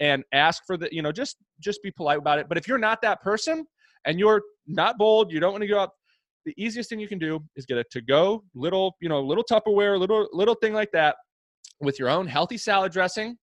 [0.00, 2.48] and ask for the, you know, just just be polite about it.
[2.48, 3.66] But if you're not that person
[4.04, 5.92] and you're not bold, you don't want to go up,
[6.44, 9.98] the easiest thing you can do is get a to-go little, you know, little Tupperware,
[9.98, 11.16] little little thing like that
[11.80, 13.36] with your own healthy salad dressing.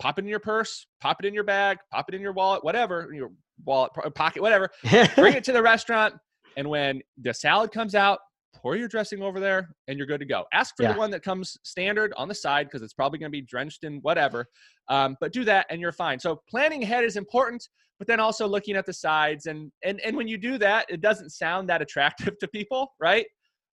[0.00, 2.64] Pop it in your purse, pop it in your bag, pop it in your wallet,
[2.64, 3.30] whatever, your
[3.64, 4.70] wallet, pocket, whatever.
[5.14, 6.14] Bring it to the restaurant,
[6.56, 8.18] and when the salad comes out,
[8.54, 10.44] pour your dressing over there, and you're good to go.
[10.52, 10.92] Ask for Yeah.
[10.92, 13.84] the one that comes standard on the side because it's probably going to be drenched
[13.84, 14.46] in whatever.
[14.88, 16.18] Um, but do that, and you're fine.
[16.18, 20.16] So planning ahead is important, but then also looking at the sides, and and and
[20.16, 23.26] when you do that, it doesn't sound that attractive to people, right?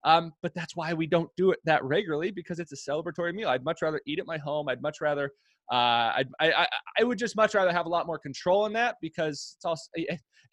[0.04, 3.50] Um, but that's why we don't do it that regularly because it's a celebratory meal.
[3.50, 4.70] I'd much rather eat at my home.
[4.70, 5.32] I'd much rather,
[5.72, 6.68] uh, I'd, I, I,
[7.00, 9.90] I would just much rather have a lot more control in that because it's also,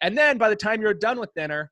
[0.01, 1.71] and then by the time you're done with dinner,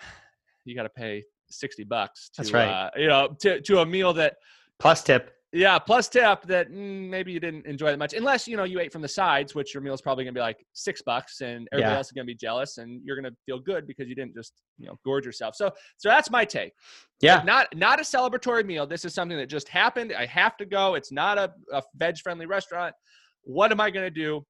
[0.64, 1.22] you got to pay
[1.58, 2.68] 60 bucks to, That's right.
[2.68, 4.36] uh, you know, to, to a meal that,
[4.78, 5.30] Plus tip.
[5.52, 8.80] yeah, plus tip that mm, maybe you didn't enjoy that much, unless you know you
[8.80, 11.40] ate from the sides, which your meal is probably going to be like six bucks,
[11.42, 11.96] and everybody Yeah.
[11.98, 14.34] else is going to be jealous, and you're going to feel good because you didn't
[14.34, 15.54] just you know gorge yourself.
[15.54, 16.72] So, so that's my take.
[17.20, 17.40] Yeah.
[17.44, 18.84] not not a celebratory meal.
[18.86, 20.12] This is something that just happened.
[20.12, 20.96] I have to go.
[20.96, 22.94] It's not a, a veg friendly restaurant.
[23.44, 24.44] What am I going to do?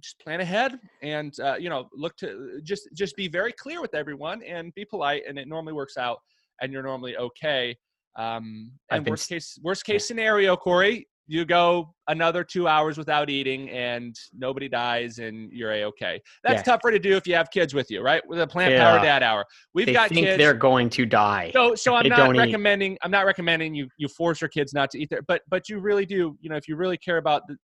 [0.00, 3.94] Just plan ahead and uh, you know look to just just be very clear with
[3.94, 6.18] everyone and be polite, and it normally works out,
[6.60, 7.76] and you're normally okay.
[8.16, 13.28] Um, and been worst case worst case scenario, Corey, you go another two hours without
[13.28, 16.20] eating and nobody dies and you're a okay.
[16.44, 16.74] That's Yeah.
[16.74, 18.26] tougher to do if you have kids with you, right?
[18.26, 19.44] With a plant power dad hour.
[19.74, 20.38] We've They got think kids.
[20.38, 21.50] they're going to die.
[21.52, 22.38] So, so I'm not don't eat.
[22.38, 22.96] recommending.
[23.02, 25.80] I'm not recommending you you force your kids not to eat there, but but you
[25.80, 26.36] really do.
[26.40, 27.56] You know, if you really care about the,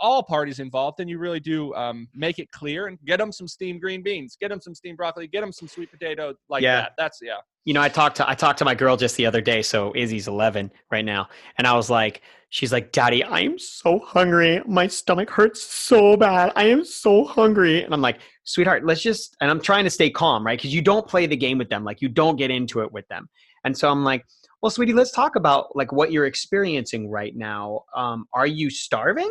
[0.00, 3.46] all parties involved, then you really do um, make it clear and get them some
[3.46, 6.76] steamed green beans, get them some steamed broccoli, get them some sweet potato like Yeah.
[6.82, 6.92] that.
[6.98, 7.36] That's yeah.
[7.64, 9.62] you know, I talked to I talked to my girl just the other day.
[9.62, 11.28] So Izzy's 11 right now,
[11.58, 14.60] and I was like, she's like, "Daddy, I am so hungry.
[14.66, 16.52] My stomach hurts so bad.
[16.56, 20.10] I am so hungry." And I'm like, "Sweetheart, let's just." And I'm trying to stay
[20.10, 20.58] calm, right?
[20.58, 23.06] Because you don't play the game with them, like you don't get into it with
[23.08, 23.28] them.
[23.64, 24.24] And so I'm like,
[24.62, 27.84] "Well, sweetie, let's talk about like what you're experiencing right now.
[27.94, 29.30] Um, are you starving,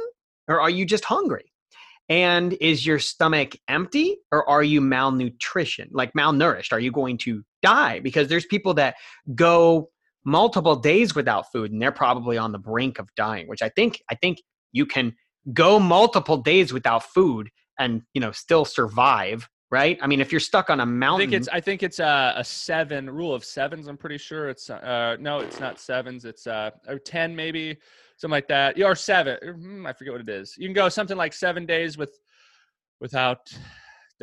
[0.50, 1.52] or are you just hungry?"
[2.10, 6.74] And is your stomach empty or are you malnutrition, like malnourished?
[6.74, 8.00] Are you going to die?
[8.00, 8.96] Because there's people that
[9.36, 9.92] go
[10.26, 14.02] multiple days without food and they're probably on the brink of dying, which I think
[14.10, 15.16] I think you can
[15.54, 19.98] go multiple days without food and you know still survive, right?
[20.02, 22.34] I mean, if you're stuck on a mountain, I think it's I think it's a,
[22.38, 23.88] a seven rule of sevens.
[23.88, 26.26] I'm pretty sure it's uh no, it's not sevens.
[26.26, 27.78] It's uh or ten maybe
[28.20, 28.82] something like that.
[28.82, 29.38] Or seven.
[29.42, 30.54] hmm, I forget what it is.
[30.58, 32.12] You can go something like seven days with
[33.02, 33.40] without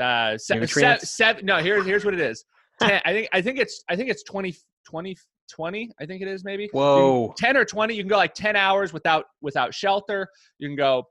[0.00, 1.11] uh se- se- Nutrients?
[1.16, 1.46] seven.
[1.46, 2.44] No, here's here's what it is.
[2.80, 4.54] Ten, I think I think it's I think it's 20,
[4.87, 5.16] 20,
[5.50, 6.68] 20 I think it is maybe.
[6.72, 10.28] Whoa, 10 or 20 you can go like 10 hours without without shelter
[10.59, 11.04] you can go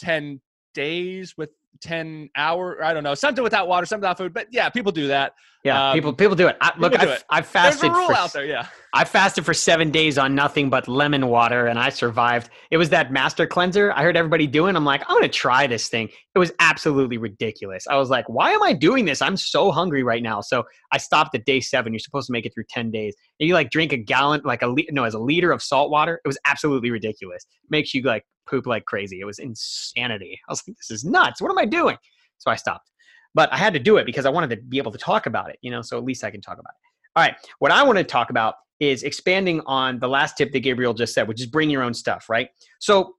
[0.00, 0.40] 10
[0.74, 1.50] days with
[1.80, 5.06] 10 hour i don't know something without water something without food but yeah people do
[5.08, 5.32] that
[5.64, 6.56] yeah, um, people people do it.
[6.60, 7.24] I, look, I've, it.
[7.30, 10.34] I've there's fasted a rule for out there yeah I fasted for seven days on
[10.34, 12.50] nothing but lemon water and I survived.
[12.70, 14.76] It was that master cleanser I heard everybody doing.
[14.76, 16.10] I'm like, I'm going to try this thing.
[16.34, 17.86] It was absolutely ridiculous.
[17.86, 19.22] I was like, why am I doing this?
[19.22, 20.42] I'm so hungry right now.
[20.42, 21.94] So I stopped at day seven.
[21.94, 23.14] You're supposed to make it through 10 days.
[23.40, 25.90] And you like drink a gallon, like a, li- no, as a liter of salt
[25.90, 26.20] water.
[26.22, 27.46] It was absolutely ridiculous.
[27.70, 29.20] Makes you like poop like crazy.
[29.20, 30.38] It was insanity.
[30.46, 31.40] I was like, this is nuts.
[31.40, 31.96] What am I doing?
[32.36, 32.91] So I stopped.
[33.34, 35.50] But I had to do it because I wanted to be able to talk about
[35.50, 36.92] it, you know, so at least I can talk about it.
[37.16, 37.34] All right.
[37.58, 41.14] What I want to talk about is expanding on the last tip that Gabriel just
[41.14, 42.48] said, which is bring your own stuff, right?
[42.78, 43.14] So,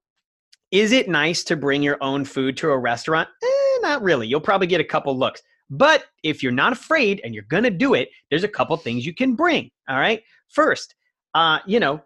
[0.71, 3.29] is it nice to bring your own food to a restaurant?
[3.43, 4.27] Eh, not really.
[4.27, 5.41] You'll probably get a couple looks.
[5.69, 9.05] But if you're not afraid and you're going to do it, there's a couple things
[9.05, 9.69] you can bring.
[9.87, 10.21] All right.
[10.49, 10.95] First,
[11.35, 12.01] uh, you know,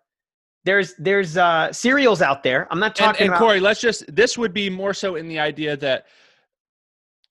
[0.66, 2.68] there's there's uh, cereals out there.
[2.70, 3.40] I'm not and, talking and about.
[3.40, 6.06] corey let's just this would be more so in the idea that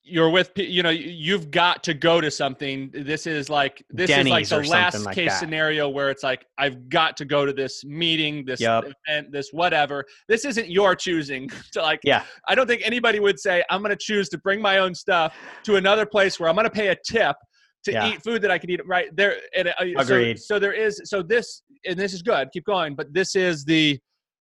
[0.09, 4.09] you're with you know you- you've got to go to something this is like this
[4.09, 5.41] is like the last like case that.
[5.41, 8.85] scenario where it's like i've got to go to this meeting this Yep.
[9.09, 12.23] event this whatever this isn't your choosing to like Yeah.
[12.49, 15.35] i don't think anybody would say i'm going to choose to bring my own stuff
[15.65, 17.37] to another place where i'm going to pay a tip
[17.85, 18.09] to Yeah.
[18.09, 20.39] eat food that i can eat right there and, uh, so- Agreed.
[20.39, 23.99] so there is so this and this is good keep going but this is the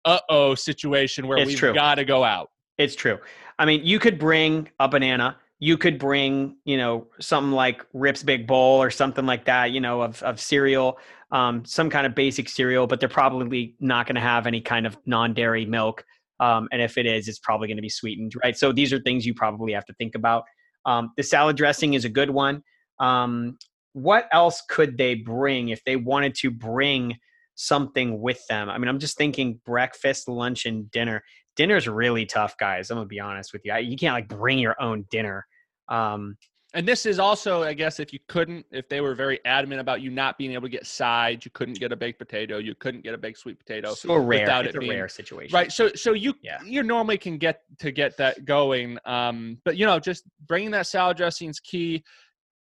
[0.06, 3.18] uh-oh situation where It's we've got to go out It's true.
[3.58, 5.36] I mean, you could bring a banana.
[5.60, 9.80] You could bring, you know, something like Rip's Big Bowl or something like that, you
[9.80, 10.98] know, of, of cereal,
[11.30, 14.86] um, some kind of basic cereal, but they're probably not going to have any kind
[14.86, 16.04] of non dairy milk.
[16.40, 18.56] Um, and if it is, it's probably going to be sweetened, right?
[18.56, 20.44] So these are things you probably have to think about.
[20.86, 22.62] Um, the salad dressing is a good one.
[22.98, 23.58] Um,
[23.92, 27.18] what else could they bring if they wanted to bring
[27.54, 28.70] something with them?
[28.70, 31.22] I mean, I'm just thinking breakfast, lunch, and dinner
[31.56, 32.90] dinner's really tough, guys.
[32.90, 33.72] I'm gonna be honest with you.
[33.72, 35.46] I, you can't like bring your own dinner.
[35.88, 36.36] Um,
[36.72, 40.00] And this is also, I guess, if you couldn't, if they were very adamant about
[40.02, 43.02] you not being able to get sides, you couldn't get a baked potato, you couldn't
[43.02, 44.42] get a baked sweet potato, so rare.
[44.42, 45.72] without it's it a being- rare situation, right?
[45.72, 46.62] So, so you Yeah.
[46.64, 50.86] you normally can get to get that going, um, but you know, just bringing that
[50.86, 52.04] salad dressing is key.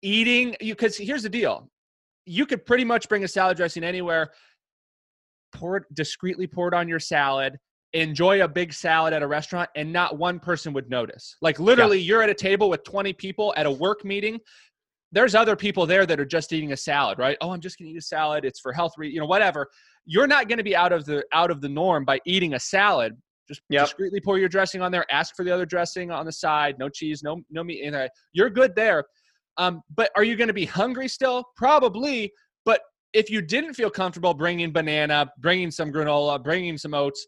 [0.01, 1.69] Eating, you because here's the deal:
[2.25, 4.31] you could pretty much bring a salad dressing anywhere,
[5.53, 7.59] pour it discreetly pour it on your salad,
[7.93, 11.35] enjoy a big salad at a restaurant, and not one person would notice.
[11.41, 14.39] Like literally, you're at a table with 20 people at a work meeting.
[15.11, 17.35] There's other people there that are just eating a salad, right?
[17.41, 18.45] Oh, I'm just gonna eat a salad.
[18.45, 19.67] It's for health, re- you know, whatever.
[20.05, 23.17] You're not gonna be out of the out of the norm by eating a salad.
[23.47, 23.85] Just Yep.
[23.85, 25.05] discreetly pour your dressing on there.
[25.11, 26.77] Ask for the other dressing on the side.
[26.77, 27.81] No cheese, no no meat.
[27.83, 28.07] anything.
[28.33, 29.05] You're good there.
[29.57, 31.43] Um, but are you going to be hungry still?
[31.57, 32.31] Probably.
[32.63, 32.81] But
[33.13, 37.25] if you didn't feel comfortable bringing banana, bringing some granola, bringing some oats,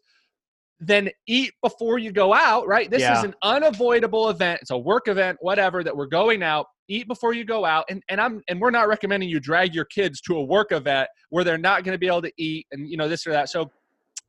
[0.84, 2.90] then eat before you go out, right?
[2.90, 4.60] This is an unavoidable event.
[4.62, 6.66] It's a work event, whatever, that we're going out.
[6.88, 7.84] Eat before you go out.
[7.88, 11.08] And, and I'm and we're not recommending you drag your kids to a work event
[11.30, 13.48] where they're not going to be able to eat and you know this or that.
[13.48, 13.70] So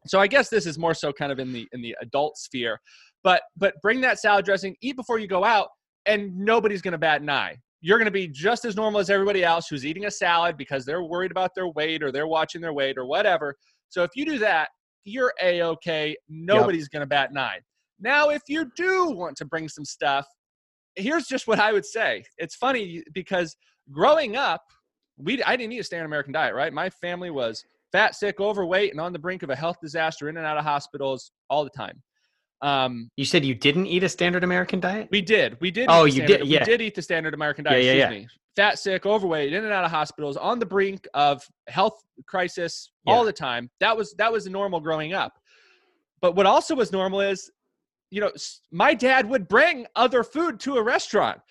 [0.05, 2.79] so I guess this is more so kind of in the in the adult sphere.
[3.23, 5.69] But but bring that salad dressing, eat before you go out,
[6.05, 7.57] and nobody's going to bat an eye.
[7.81, 10.85] You're going to be just as normal as everybody else who's eating a salad because
[10.85, 13.55] they're worried about their weight or they're watching their weight or whatever.
[13.89, 14.69] So if you do that,
[15.03, 16.15] you're a okay.
[16.29, 17.59] Nobody's going to bat nine.
[17.99, 20.27] Now, if you do want to bring some stuff,
[20.95, 22.23] here's just what I would say.
[22.37, 23.55] It's funny because
[23.91, 24.61] growing up,
[25.17, 26.73] we I didn't eat a standard American diet, right?
[26.73, 30.37] My family was fat, sick, overweight, and on the brink of a health disaster, in
[30.37, 32.01] and out of hospitals all the time.
[32.63, 35.09] Um, You said you didn't eat a standard American diet?
[35.11, 35.57] we did.
[35.61, 35.87] We did.
[35.89, 36.59] Oh, you standard- did, yeah.
[36.59, 37.83] We did eat the standard American diet.
[37.83, 38.21] yeah, excuse yeah.
[38.21, 38.27] me.
[38.55, 43.25] Fat, sick, overweight, in and out of hospitals, on the brink of health crisis all
[43.25, 43.69] the time.
[43.79, 45.33] That was that was normal growing up.
[46.21, 47.51] But what also was normal is,
[48.11, 48.31] you know,
[48.71, 51.41] my dad would bring other food to a restaurant,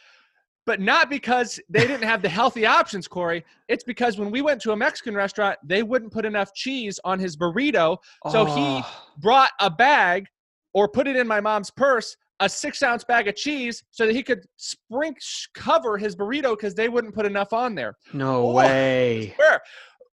[0.64, 3.44] but not because they didn't have the healthy options, Corey.
[3.68, 7.18] It's because when we went to a Mexican restaurant, they wouldn't put enough cheese on
[7.18, 7.98] his burrito,
[8.30, 10.28] so he Oh, brought a bag
[10.74, 14.14] or put it in my mom's purse a six ounce bag of cheese so that
[14.14, 15.14] he could sprink
[15.54, 18.52] cover his burrito because they wouldn't put enough on there no Oh.
[18.54, 19.34] way.
[19.38, 19.60] Sure.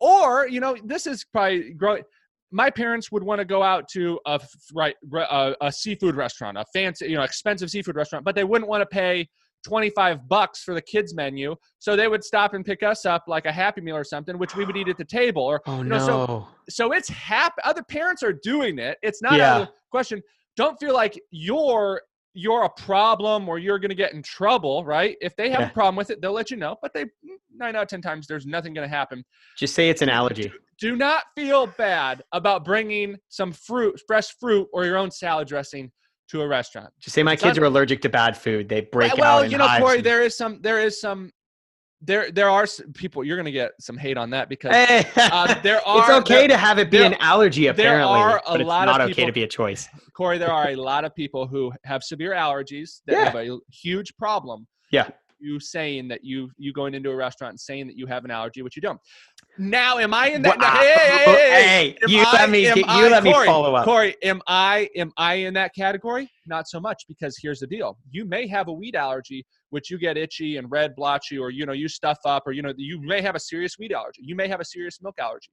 [0.01, 2.03] or you know this is probably growing
[2.51, 4.41] my parents would want to go out to a
[4.73, 8.69] right a, a seafood restaurant a fancy you know expensive seafood restaurant but they wouldn't
[8.69, 9.29] want to pay
[9.65, 13.47] 25 bucks for the kids menu so they would stop and pick us up like
[13.47, 15.85] a happy meal or something which we would eat at the table or Oh you
[15.85, 16.49] know, so no.
[16.69, 19.59] so it's hap other parents are doing it it's not Yeah.
[19.61, 20.23] the question
[20.57, 22.01] don't feel like you're
[22.37, 25.69] you're a problem or you're going to get in trouble right if they have Yeah.
[25.69, 27.09] a problem with it they'll let you know but they mm,
[27.57, 29.25] nine out of ten times there's nothing going to happen
[29.57, 30.53] Just say it's an allergy.
[30.81, 35.93] do not feel bad about bringing some fruit fresh fruit or your own salad dressing
[36.29, 38.69] to a restaurant Just say my It's kids un- are allergic to bad food.
[38.69, 39.19] They break out.
[39.19, 41.31] well you know corey and- there is some there is some
[42.07, 45.55] there there are people you're going to get some hate on that because Hey, uh,
[45.63, 48.43] there it's okay there- to have it be there- an allergy, there apparently, are a
[48.53, 49.89] but it's lot of not okay people- to be a choice.
[50.15, 53.25] Corey, there are a lot of people who have severe allergies that Yeah.
[53.25, 54.67] have a huge problem.
[54.91, 55.09] Yeah.
[55.45, 58.31] You saying that you you going into a restaurant and saying that you have an
[58.31, 58.99] allergy, which you don't.
[59.59, 60.59] Now, am I in that?
[60.59, 63.75] Well, hey, hey, hey, hey, you I- let me you I- let me Corey, follow
[63.75, 63.85] up.
[63.85, 66.31] Corey, am I am I in that category?
[66.47, 69.99] Not so much because here's the deal: you may have a wheat allergy, which you
[69.99, 73.01] get itchy and red, blotchy, or you know you stuff up, or you know you
[73.03, 74.23] may have a serious wheat allergy.
[74.25, 75.51] You may have a serious milk allergy.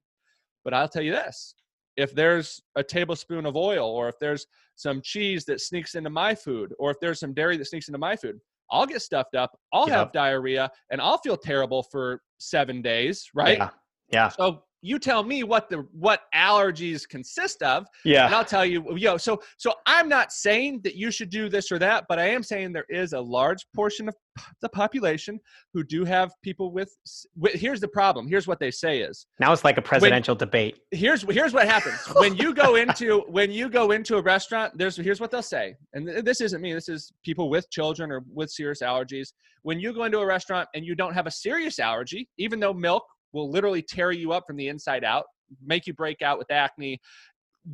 [0.64, 1.54] But I'll tell you this:
[1.98, 6.34] if there's a tablespoon of oil, or if there's some cheese that sneaks into my
[6.34, 8.38] food, or if there's some dairy that sneaks into my food,
[8.70, 9.50] I'll get stuffed up.
[9.72, 9.96] I'll Yep.
[9.96, 13.28] have diarrhea, and I'll feel terrible for seven days.
[13.34, 13.58] Right?
[13.58, 13.70] Yeah.
[14.10, 14.28] Yeah.
[14.28, 18.34] So you tell me what the what allergies consist of, yeah and.
[18.34, 18.96] I'll tell you.
[18.96, 22.28] Yo, so so I'm not saying that you should do this or that, but I
[22.28, 24.16] am saying there is a large portion of
[24.60, 25.38] the population
[25.72, 26.94] who do have people with.
[27.36, 28.26] with here's the problem.
[28.28, 30.78] Here's what they say is Now it's like a presidential debate.
[30.90, 34.96] here's here's what happens when you go into when you go into a restaurant there's
[34.96, 38.50] here's what they'll say and this isn't me this is people with children or with
[38.50, 39.28] serious allergies
[39.62, 42.72] when you go into a restaurant and you don't have a serious allergy even though
[42.72, 45.24] milk will literally tear you up from the inside out
[45.64, 46.98] make you break out with acne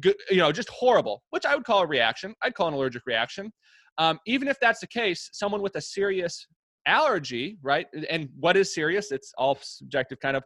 [0.05, 2.35] you know just horrible which i would call a reaction.
[2.43, 3.53] I'd call an allergic reaction.
[3.97, 6.47] Um, even if that's the case someone with a serious
[6.87, 10.45] allergy right and what is serious it's all subjective kind of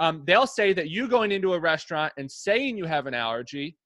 [0.00, 3.76] um, they'll say that you going into a restaurant and saying you have an allergy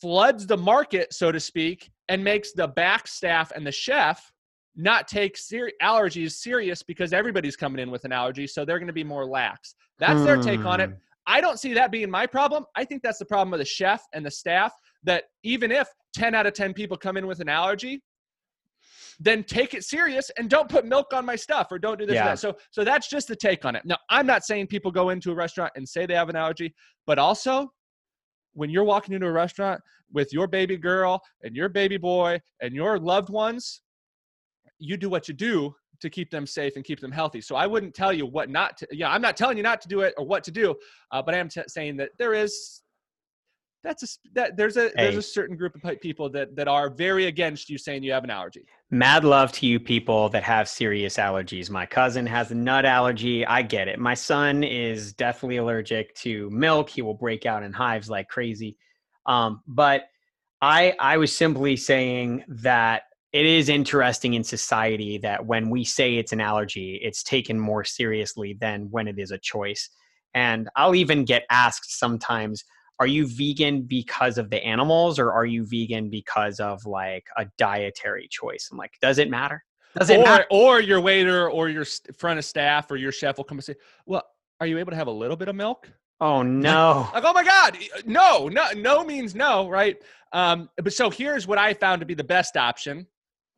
[0.00, 4.32] floods the market, so to speak, and makes the back staff and the chef
[4.80, 8.86] not take ser- allergies serious because everybody's coming in with an allergy, so they're going
[8.86, 9.74] to be more lax.
[9.98, 10.88] That's their take on it.
[10.90, 10.94] Hmm.
[11.26, 12.64] I don't see that being my problem.
[12.74, 14.72] I think that's the problem of the chef and the staff
[15.04, 18.02] that even if 10 out of 10 people come in with an allergy,
[19.20, 22.14] then take it serious and don't put milk on my stuff or don't do this
[22.14, 22.24] or Yeah.
[22.24, 22.38] that.
[22.38, 23.84] So so that's just the take on it.
[23.84, 26.74] Now, I'm not saying people go into a restaurant and say they have an allergy,
[27.06, 27.70] but also
[28.54, 29.80] when you're walking into a restaurant
[30.12, 33.82] with your baby girl and your baby boy and your loved ones,
[34.80, 37.40] you do what you do to keep them safe and keep them healthy.
[37.40, 38.88] So I wouldn't tell you what not to.
[38.90, 40.74] Yeah, I'm not telling you not to do it or what to do,
[41.12, 42.82] uh, but I am t- saying that there is
[43.82, 47.26] that's a, that there's a there's a certain group of people that that are very
[47.26, 48.64] against you saying you have an allergy.
[48.90, 51.70] Mad love to you people that have serious allergies.
[51.70, 53.46] My cousin has a nut allergy.
[53.46, 53.98] I get it.
[53.98, 56.90] My son is definitely allergic to milk.
[56.90, 58.76] He will break out in hives like crazy.
[59.26, 60.04] Um, but
[60.60, 66.16] I I was simply saying that it is interesting in society that when we say
[66.16, 69.88] it's an allergy, it's taken more seriously than when it is a choice.
[70.34, 72.64] And I'll even get asked sometimes,
[72.98, 77.46] are you vegan because of the animals or are you vegan because of like a
[77.56, 78.68] dietary choice?
[78.70, 79.64] I'm like, does it matter?
[79.98, 80.46] Does it or matter?
[80.50, 81.84] or your waiter or your
[82.16, 83.74] front of staff or your chef will come and say,
[84.06, 84.22] "Well,
[84.60, 87.08] are you able to have a little bit of milk?" Oh no.
[87.12, 89.96] Like, oh my God, no, no, no means no, right?
[90.32, 93.06] Um, but so here's what I found to be the best option,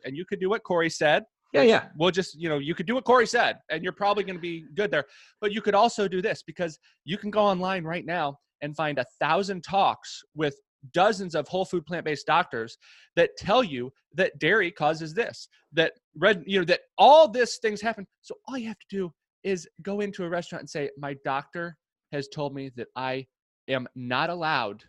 [0.04, 1.24] and you could do what Corey said.
[1.52, 1.84] Yeah, yeah.
[1.96, 4.40] We'll just, you know, you could do what Corey said, and you're probably going to
[4.40, 5.04] be good there.
[5.40, 8.98] But you could also do this because you can go online right now and find
[8.98, 10.54] a thousand talks with
[10.92, 12.78] dozens of whole food plant-based doctors
[13.16, 17.80] that tell you that dairy causes this, that red, you know, that all this things
[17.80, 18.06] happen.
[18.22, 19.12] So all you have to do
[19.44, 21.76] is go into a restaurant and say, "My doctor
[22.12, 23.26] has told me that I
[23.68, 24.84] am not allowed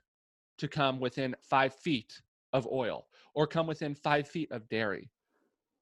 [0.59, 2.21] to come within five feet
[2.53, 5.09] of oil or come within five feet of dairy."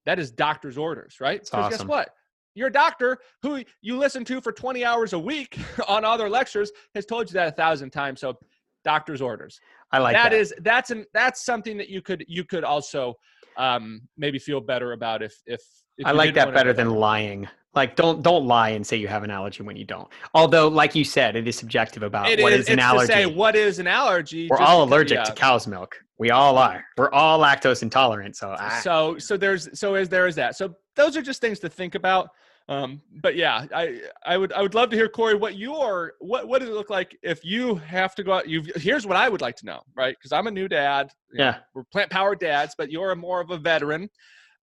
[0.05, 1.39] That is doctor's orders, right?
[1.39, 2.15] That's 'Cause guess what?
[2.53, 7.05] Your doctor, who you listen to for 20 hours a week on other lectures, has
[7.05, 8.19] told you that a thousand times.
[8.19, 8.37] So,
[8.83, 9.59] doctor's orders.
[9.91, 10.29] I like that.
[10.31, 13.15] that is that's an that's something that you could you could also
[13.57, 15.61] um, maybe feel better about if if,
[15.97, 17.47] if I like that better than lying.
[17.73, 20.09] Like don't don't lie and say you have an allergy when you don't.
[20.33, 23.07] Although, like you said, it is subjective about It what is is an allergy.
[23.07, 24.47] to say what is an allergy.
[24.49, 25.23] We're all allergic yeah.
[25.23, 25.95] to cow's milk.
[26.17, 26.85] We all are.
[26.97, 28.35] We're all lactose intolerant.
[28.35, 31.59] So, I, so so there's so is there is that so those are just things
[31.59, 32.29] to think about
[32.69, 36.47] um but yeah i i would i would love to hear corey what your what
[36.47, 39.27] what does it look like if you have to go out you here's what i
[39.27, 40.15] would like to know right?
[40.17, 43.15] Because i'm a new dad you know, yeah, we're plant powered dads but you're a
[43.15, 44.09] more of a veteran.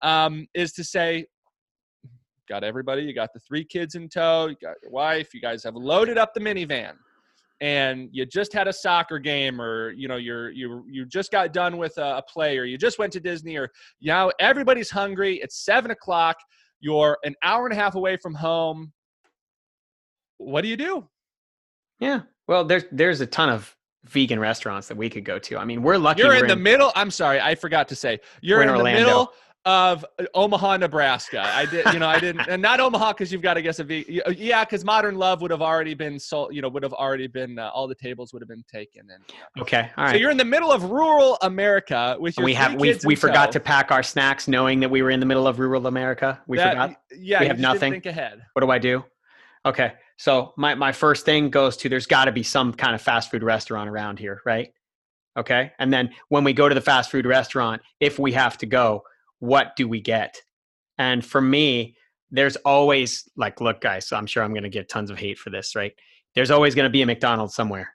[0.01, 1.25] Um is to say
[2.47, 5.63] got everybody you got the three kids in tow you got your wife you guys
[5.63, 6.93] have loaded up the minivan
[7.59, 11.51] and you just had a soccer game or you know you're you you just got
[11.51, 13.69] done with a, a play or you just went to disney or
[13.99, 16.37] you know everybody's hungry it's seven o'clock
[16.79, 18.91] you're an hour and a half away from home
[20.37, 21.07] what do you do
[21.99, 22.21] yeah.
[22.47, 23.75] Well, there's there's a ton of
[24.05, 25.57] vegan restaurants that we could go to.
[25.57, 26.21] I mean, we're lucky.
[26.21, 29.03] you're in the middle i'm sorry i forgot to say you're in, in the Orlando.
[29.03, 29.33] middle
[29.67, 33.41] of uh, omaha nebraska i did you know i didn't and not omaha because you've
[33.41, 36.61] got to guess a v yeah because modern love would have already been sold you
[36.61, 39.23] know would have already been uh, all the tables would have been taken and
[39.61, 42.97] Okay, all so you're in the middle of rural america with your we have we
[43.03, 45.85] we forgot to pack our snacks, knowing that we were in the middle of rural
[45.87, 46.41] America.
[46.47, 46.95] We That- forgot.
[47.17, 47.91] yeah We have nothing?
[47.91, 49.03] didn't think ahead What do I do?
[49.65, 53.01] Okay, so my my first thing goes to there's got to be some kind of
[53.01, 54.71] fast food restaurant around here, right?
[55.37, 58.65] Okay, and then when we go to the fast food restaurant, if we have to
[58.65, 59.03] go,
[59.39, 60.41] what do we get?
[60.97, 61.95] And for me,
[62.31, 65.49] there's always like, look, guys, I'm sure I'm going to get tons of hate for
[65.49, 65.93] this, right?
[66.35, 67.93] There's always going to be a McDonald's somewhere.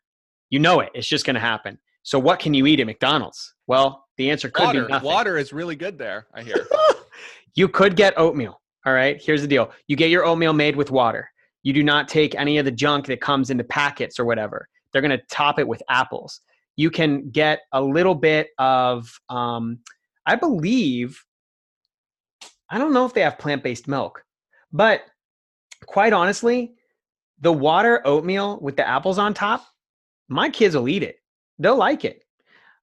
[0.50, 0.90] You know it.
[0.94, 1.78] It's just going to happen.
[2.02, 3.54] So what can you eat at McDonald's?
[3.66, 5.06] Well, the answer could water be nothing.
[5.06, 6.66] water is really good there i hear
[7.54, 8.60] you could get oatmeal.
[8.84, 9.20] All right.
[9.22, 11.30] Here's the deal you get your oatmeal made with water.
[11.62, 14.68] You do not take any of the junk that comes into packets or whatever.
[14.92, 16.40] They're going to top it with apples.
[16.76, 19.78] You can get a little bit of, um,
[20.26, 21.22] I believe,
[22.72, 24.24] I don't know if they have plant based milk,
[24.72, 25.02] but
[25.86, 26.74] quite honestly,
[27.40, 29.64] the water oatmeal with the apples on top,
[30.28, 31.16] my kids will eat it.
[31.58, 32.24] They'll like it.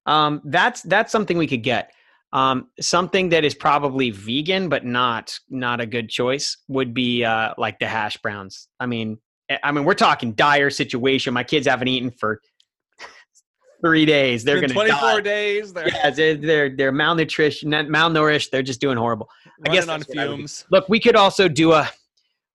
[0.05, 1.91] Um, that's that's something we could get.
[2.31, 7.55] Um, something that is probably vegan but not not a good choice would be uh,
[7.57, 8.67] like the hash browns.
[8.79, 9.17] I mean,
[9.49, 11.33] I- I mean, we're talking dire situation.
[11.33, 12.41] My kids haven't eaten for
[13.81, 14.43] three days.
[14.43, 15.21] They're going to 24 die.
[15.21, 18.49] days they're Yeah, they're, they're they're malnutrition, malnourished.
[18.49, 19.29] They're just doing horrible.
[19.65, 21.89] I guess on fumes Look, we could also do a.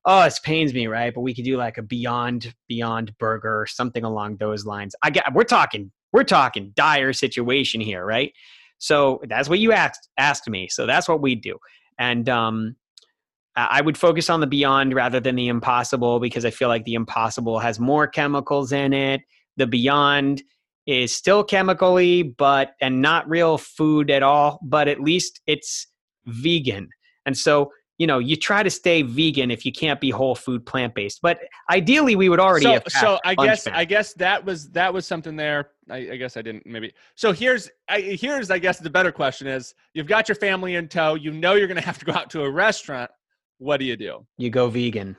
[0.07, 1.15] Oh, it pains me, right?
[1.15, 4.95] But we could do like a Beyond Beyond Burger or something along those lines.
[5.03, 5.33] I get.
[5.33, 5.91] We're talking.
[6.13, 8.33] We're talking dire situation here, right?
[8.79, 10.69] So that's what you asked asked me.
[10.69, 11.59] So that's what we do,
[11.99, 12.77] and um,
[13.57, 16.95] I would focus on the Beyond rather than the Impossible because I feel like the
[16.95, 19.23] Impossible has more chemicals in it.
[19.57, 20.43] The Beyond
[20.87, 24.59] is still chemically, but and not real food at all.
[24.63, 25.87] But at least it's
[26.27, 26.89] vegan,
[27.27, 30.67] and so you know you try to stay vegan if you can't be whole food
[30.67, 31.21] plant based.
[31.23, 32.85] But ideally, we would already so, have.
[32.89, 33.67] so I guess.
[33.67, 35.71] I guess that was that was something there.
[35.91, 36.93] I, I guess I didn't maybe.
[37.15, 40.89] So here's I, here's I guess the better question is: You've got your family in
[40.89, 41.15] tow.
[41.15, 43.11] You know you're going to have to go out to a restaurant.
[43.59, 44.27] what do you do?
[44.39, 45.17] You go vegan.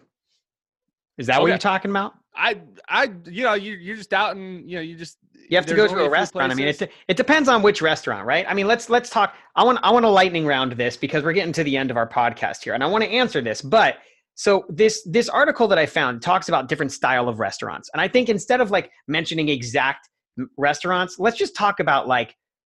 [1.17, 2.13] Is that oh, what you're talking about?
[2.35, 5.17] I, I, you know, you, you're just out and you know, you just
[5.49, 6.51] You have to go to a restaurant.
[6.51, 8.45] I mean, it, it depends on which restaurant, right?
[8.47, 9.35] I mean, let's let's talk.
[9.55, 11.97] I want I want to lightning round this because we're getting to the end of
[11.97, 13.61] our podcast here, and I want to answer this.
[13.61, 13.97] But
[14.33, 18.07] so this this article that I found talks about different style of restaurants, and I
[18.07, 20.09] think instead of like mentioning exact
[20.57, 22.35] restaurants, let's just talk about like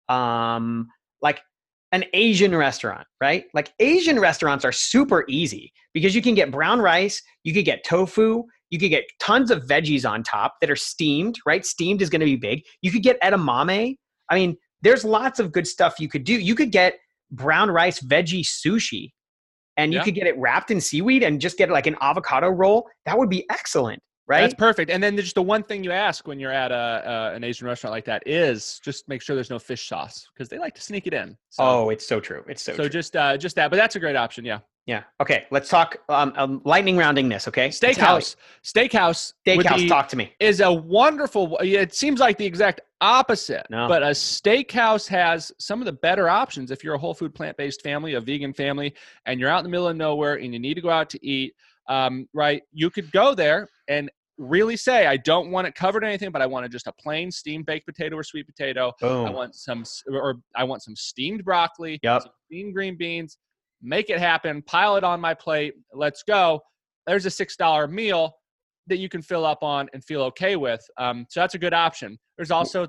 [0.10, 0.88] um
[1.22, 1.41] like
[1.93, 3.45] an Asian restaurant, right?
[3.53, 7.84] Like Asian restaurants are super easy because you can get brown rice, you could get
[7.86, 11.65] tofu, you could get tons of veggies on top that are steamed, right?
[11.65, 12.63] Steamed is going to be big.
[12.82, 13.95] You could get edamame.
[14.30, 16.34] I mean, there's lots of good stuff you could do.
[16.34, 16.95] You could get
[17.32, 19.11] brown rice veggie sushi
[19.78, 20.03] and you Yeah.
[20.03, 22.88] could get it wrapped in seaweed and just get like an avocado roll.
[23.05, 24.41] That would be excellent, right?
[24.41, 24.91] That's perfect.
[24.91, 27.43] And then there's just the one thing you ask when you're at a, uh, an
[27.43, 30.76] Asian restaurant like that is just make sure there's no fish sauce because they like
[30.76, 31.38] to sneak it in.
[31.49, 32.43] So, oh, it's so true.
[32.47, 32.89] It's so, so true.
[32.89, 33.70] just uh, just that.
[33.72, 34.43] But that's a great option.
[34.45, 34.59] Yeah.
[34.88, 35.03] Yeah.
[35.21, 37.67] Okay, let's talk um, um lightning rounding this, okay?
[37.69, 38.35] Steakhouse.
[38.63, 39.33] Steakhouse.
[39.45, 40.33] Steakhouse, be- talk to me.
[40.39, 43.88] is a wonderful it seems like the exact opposite No.
[43.88, 47.83] but a steakhouse has some of the better options if you're a whole food plant-based
[47.83, 48.95] family a vegan family
[49.27, 51.23] and you're out in the middle of nowhere and you need to go out to
[51.23, 51.53] eat
[51.89, 54.09] um, right you could go there and
[54.39, 57.29] really say i don't want it covered in anything but i want just a plain
[57.31, 61.99] steamed baked potato or sweet potato i want some or i want some steamed broccoli
[62.03, 62.21] Yep.
[62.23, 63.38] some steamed green beans
[63.82, 66.59] make it happen pile it on my plate let's go
[67.05, 68.34] there's a six dollar meal
[68.88, 70.82] that you can fill up on and feel okay with.
[70.97, 72.17] Um, so that's a good option.
[72.38, 72.88] There's also uh,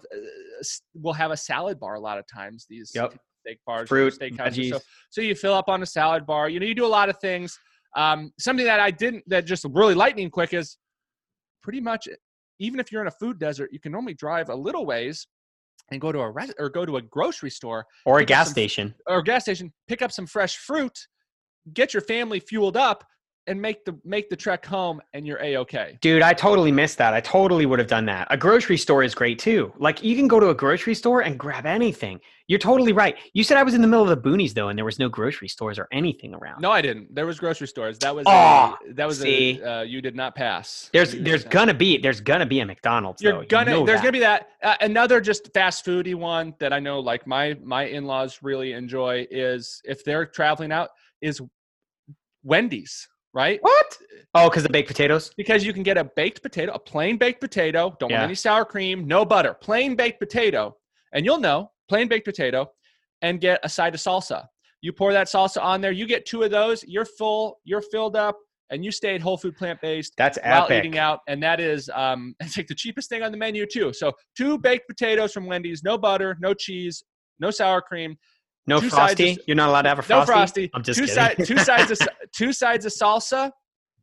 [0.94, 2.66] we'll have a salad bar a lot of times.
[2.68, 3.14] These Yep.
[3.44, 4.70] steak bars, Fruit, steakhouses.
[4.70, 4.80] So,
[5.10, 6.48] so you fill up on a salad bar.
[6.48, 7.58] You know, you do a lot of things.
[7.96, 10.78] Um, something that I didn't that just really lightning quick is
[11.62, 12.08] pretty much
[12.60, 15.26] even if you're in a food desert, you can normally drive a little ways
[15.90, 18.52] and go to a res- or go to a grocery store Or a gas some-
[18.52, 18.94] station.
[19.06, 21.06] or gas station, pick up some fresh fruit,
[21.72, 23.04] get your family fueled up,
[23.48, 25.98] and make the make the trek home, and you're a okay.
[26.00, 27.14] Dude, I totally missed that.
[27.14, 28.28] I totally would have done that.
[28.30, 29.72] A grocery store is great too.
[29.78, 32.20] Like you can go to a grocery store and grab anything.
[32.46, 33.16] You're totally right.
[33.34, 35.08] You said I was in the middle of the boonies though, and there was no
[35.08, 36.62] grocery stores or anything around.
[36.62, 37.14] No, I didn't.
[37.14, 37.98] There was grocery stores.
[37.98, 39.60] That was Aw, a, that was see?
[39.60, 40.88] a, uh, you did not pass.
[40.92, 43.22] There's there's gonna be there's gonna be a McDonald's.
[43.22, 43.44] you're though.
[43.44, 44.04] Gonna know there's that.
[44.04, 47.84] gonna be that uh, another just fast foody one that I know like my my
[47.84, 50.90] in-laws really enjoy is if they're traveling out
[51.20, 51.40] is
[52.42, 53.08] Wendy's,
[53.38, 53.58] right?
[53.62, 53.98] what?
[54.34, 55.30] Oh, because the baked potatoes.
[55.36, 58.16] because you can get a baked potato, a plain baked potato, don't Yeah.
[58.18, 60.76] want any sour cream, no butter, plain baked potato,
[61.14, 62.70] and you'll know, plain baked potato,
[63.22, 64.44] and get a side of salsa.
[64.82, 68.16] You pour that salsa on there, you get two of those, you're full, you're filled
[68.16, 68.36] up,
[68.70, 70.78] and you stayed whole food plant based That's while epic.
[70.84, 71.20] eating out.
[71.26, 73.92] And that is um it's like the cheapest thing on the menu too.
[73.92, 77.02] So two baked potatoes from Wendy's, no butter, no cheese,
[77.40, 78.16] no sour cream,
[78.68, 79.30] No two frosty.
[79.32, 80.30] of- You're not allowed to have a frosty.
[80.30, 80.70] no frosty.
[80.74, 81.44] I'm just two kidding.
[81.46, 81.98] si- two sides of
[82.34, 83.50] two sides of salsa,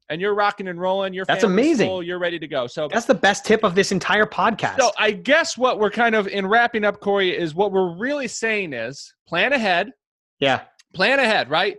[0.10, 1.14] and you're rocking and rolling.
[1.14, 1.88] Your That's amazing.
[1.88, 2.68] full, you're ready to go.
[2.68, 4.80] So, That's the best tip of this entire podcast.
[4.80, 8.28] so I guess what we're kind of in wrapping up, Corey, is what we're really
[8.28, 9.92] saying is plan ahead.
[10.40, 10.62] yeah.
[10.94, 11.76] Plan ahead, right?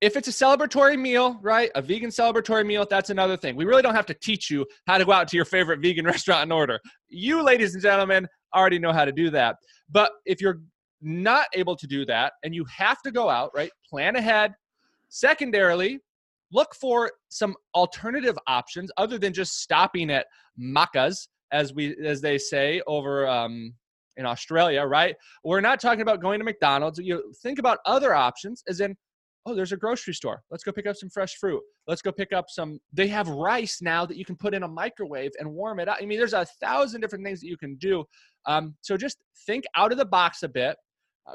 [0.00, 3.56] If it's a celebratory meal, right, a vegan celebratory meal, that's another thing.
[3.56, 6.04] We really don't have to teach you how to go out to your favorite vegan
[6.14, 6.78] restaurant and order.
[7.08, 9.56] You, ladies and gentlemen, already know how to do that.
[9.90, 10.60] But if you're
[11.00, 14.54] not able to do that and you have to go out, right, plan ahead.
[15.08, 16.00] Secondarily,
[16.52, 20.26] look for some alternative options other than just stopping at
[20.58, 23.74] Maccas, as we as they say over um,
[24.16, 25.16] in Australia, right?
[25.44, 26.98] We're not talking about going to McDonald's.
[26.98, 28.96] You think about other options, as in,
[29.46, 30.42] oh, there's a grocery store.
[30.50, 31.62] Let's go pick up some fresh fruit.
[31.86, 32.80] Let's go pick up some.
[32.92, 35.98] They have rice now that you can put in a microwave and warm it up.
[36.00, 38.04] I mean, there's a thousand different things that you can do.
[38.46, 40.76] Um, so just think out of the box a bit,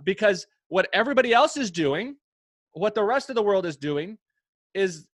[0.03, 2.15] because what everybody else is doing,
[2.73, 4.17] what the rest of the world is doing,
[4.73, 5.07] is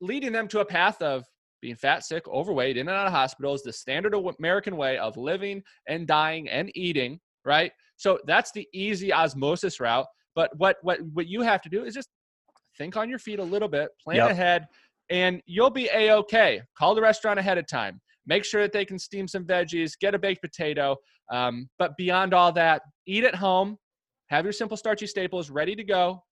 [0.00, 1.24] leading them to a path of
[1.60, 5.62] being fat, sick, overweight, in and out of hospitals, the standard American way of living
[5.88, 7.72] and dying and eating, right?
[7.96, 10.06] So that's the easy osmosis route.
[10.34, 12.08] But what what what you have to do is just
[12.76, 14.30] think on your feet a little bit, plan Yep.
[14.30, 14.66] ahead,
[15.10, 16.62] and you'll be a okay.
[16.78, 18.00] Call the restaurant ahead of time.
[18.26, 20.96] Make sure that they can steam some veggies, get a baked potato.
[21.32, 23.78] Um, but beyond all that, eat at home.
[24.30, 26.22] Have your simple starchy staples ready to go,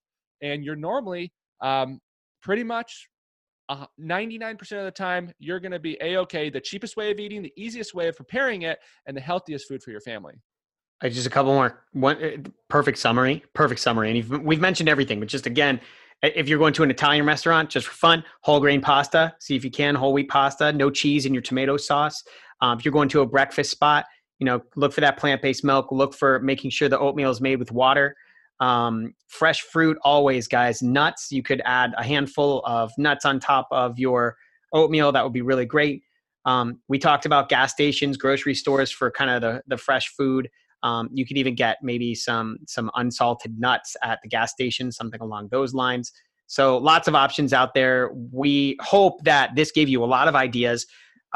[0.42, 2.00] and you're normally um,
[2.42, 3.08] pretty much
[3.68, 7.42] uh, 99% of the time you're going to be a-okay the cheapest way of eating
[7.42, 10.34] the easiest way of preparing it and the healthiest food for your family
[11.02, 11.84] Uh, just a couple more.
[11.92, 13.42] One uh, perfect summary.
[13.54, 14.18] Perfect summary.
[14.18, 15.80] And we've mentioned everything, but just again,
[16.22, 19.34] if you're going to an Italian restaurant, just for fun, whole grain pasta.
[19.40, 20.72] See if you can whole wheat pasta.
[20.72, 22.22] No cheese in your tomato sauce.
[22.62, 24.06] Um, if you're going to a breakfast spot,
[24.38, 25.90] you know, look for that plant based milk.
[25.90, 28.16] Look for making sure the oatmeal is made with water.
[28.60, 30.82] Um, fresh fruit always, guys.
[30.82, 34.36] Nuts, you could add a handful of nuts on top of your
[34.72, 35.12] oatmeal.
[35.12, 36.02] That would be really great.
[36.44, 40.48] Um, we talked about gas stations, grocery stores for kind of the, the fresh food.
[40.82, 45.20] Um, you could even get maybe some some unsalted nuts at the gas station, something
[45.20, 46.12] along those lines.
[46.46, 48.10] So lots of options out there.
[48.30, 50.86] We hope that this gave you a lot of ideas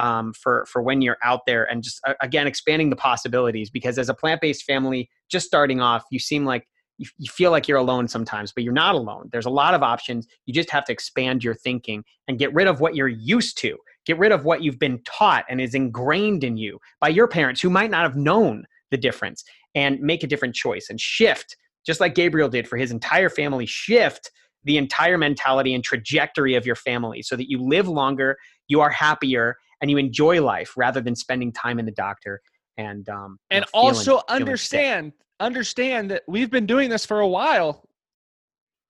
[0.01, 3.70] um, for for when you're out there, and just again expanding the possibilities.
[3.70, 6.66] Because as a plant based family, just starting off, you seem like
[6.98, 9.28] you, you feel like you're alone sometimes, but you're not alone.
[9.32, 10.26] There's a lot of options.
[10.46, 13.76] You just have to expand your thinking and get rid of what you're used to.
[14.07, 17.61] Get rid of what you've been taught and is ingrained in you by your parents
[17.61, 19.44] who might not have known the difference
[19.74, 23.66] and make a different choice and shift, just like Gabriel did for his entire family,
[23.66, 24.30] shift
[24.64, 28.36] the entire mentality and trajectory of your family so that you live longer,
[28.68, 32.41] you are happier, and you enjoy life rather than spending time in the doctor
[32.76, 37.28] and um, and feeling, also feeling understand understand that we've been doing this for a
[37.28, 37.89] while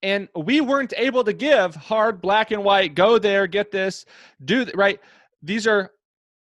[0.03, 4.05] and we weren't able to give hard black and white go there get this
[4.45, 4.99] do th- right?
[5.41, 5.91] These are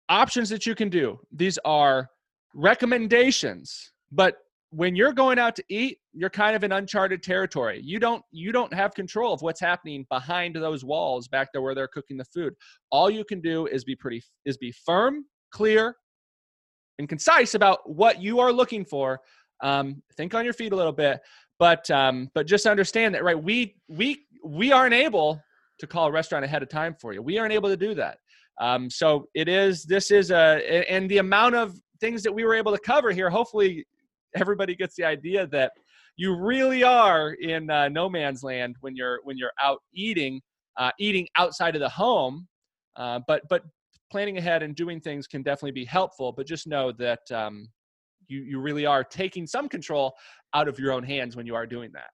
[0.07, 1.19] options that you can do.
[1.31, 2.09] These are
[2.53, 4.37] recommendations but
[4.75, 7.79] when you're going out to eat you're kind of in uncharted territory.
[7.83, 11.75] You don't you don't have control of what's happening behind those walls back there where
[11.75, 12.53] they're cooking the food.
[12.91, 15.95] All you can do is be pretty is be firm clear
[16.99, 19.19] and concise about what you are looking for.
[19.61, 21.19] Um, think on your feet a little bit
[21.59, 25.41] but um, but just understand that right we we we aren't able
[25.79, 27.21] to call a restaurant ahead of time for you.
[27.21, 28.19] We aren't able to do that.
[28.61, 32.53] Um, so it is this is a and the amount of things that we were
[32.53, 33.85] able to cover here hopefully
[34.41, 35.71] everybody gets the idea that
[36.17, 40.41] you really are in uh, no man's land when you're when you're out eating
[40.77, 42.47] uh, eating outside of the home
[42.95, 43.63] uh, but but
[44.11, 47.67] planning ahead and doing things can definitely be helpful but just know that um,
[48.27, 50.13] you you really are taking some control
[50.53, 52.09] out of your own hands when you are doing that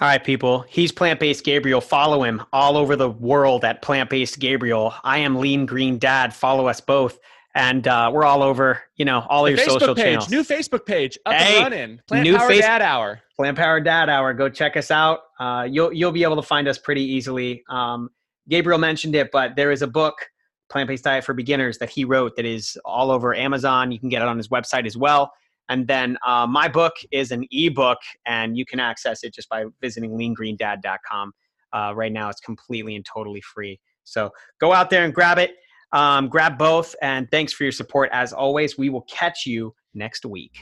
[0.00, 0.64] All right, people.
[0.68, 1.80] He's Plant Based Gabriel.
[1.80, 4.92] Follow him all over the world at Plant Based Gabriel.
[5.04, 6.34] I am Lean Green Dad.
[6.34, 7.18] Follow us both.
[7.56, 10.30] And uh, we're all over, you know, all The your Facebook social page, channels.
[10.30, 12.00] new Facebook page, up Hey, and running.
[12.06, 13.20] Plant new Power face- Dad Hour.
[13.34, 14.34] Plant Power Dad Hour.
[14.34, 15.20] Go check us out.
[15.40, 17.64] Uh, you'll you'll be able to find us pretty easily.
[17.70, 18.10] Um,
[18.48, 20.14] Gabriel mentioned it, but there is a book,
[20.70, 23.90] Plant Based Diet for Beginners, that he wrote that is all over Amazon.
[23.90, 25.32] You can get it on his website as well.
[25.70, 29.64] And then uh, my book is an ebook, and you can access it just by
[29.80, 31.32] visiting leangreendad.com.
[31.72, 33.80] Uh, right now, it's completely and totally free.
[34.04, 34.30] So
[34.60, 35.52] go out there and grab it.
[35.92, 38.76] Um, grab both, and thanks for your support as always.
[38.76, 40.58] We will catch you next week.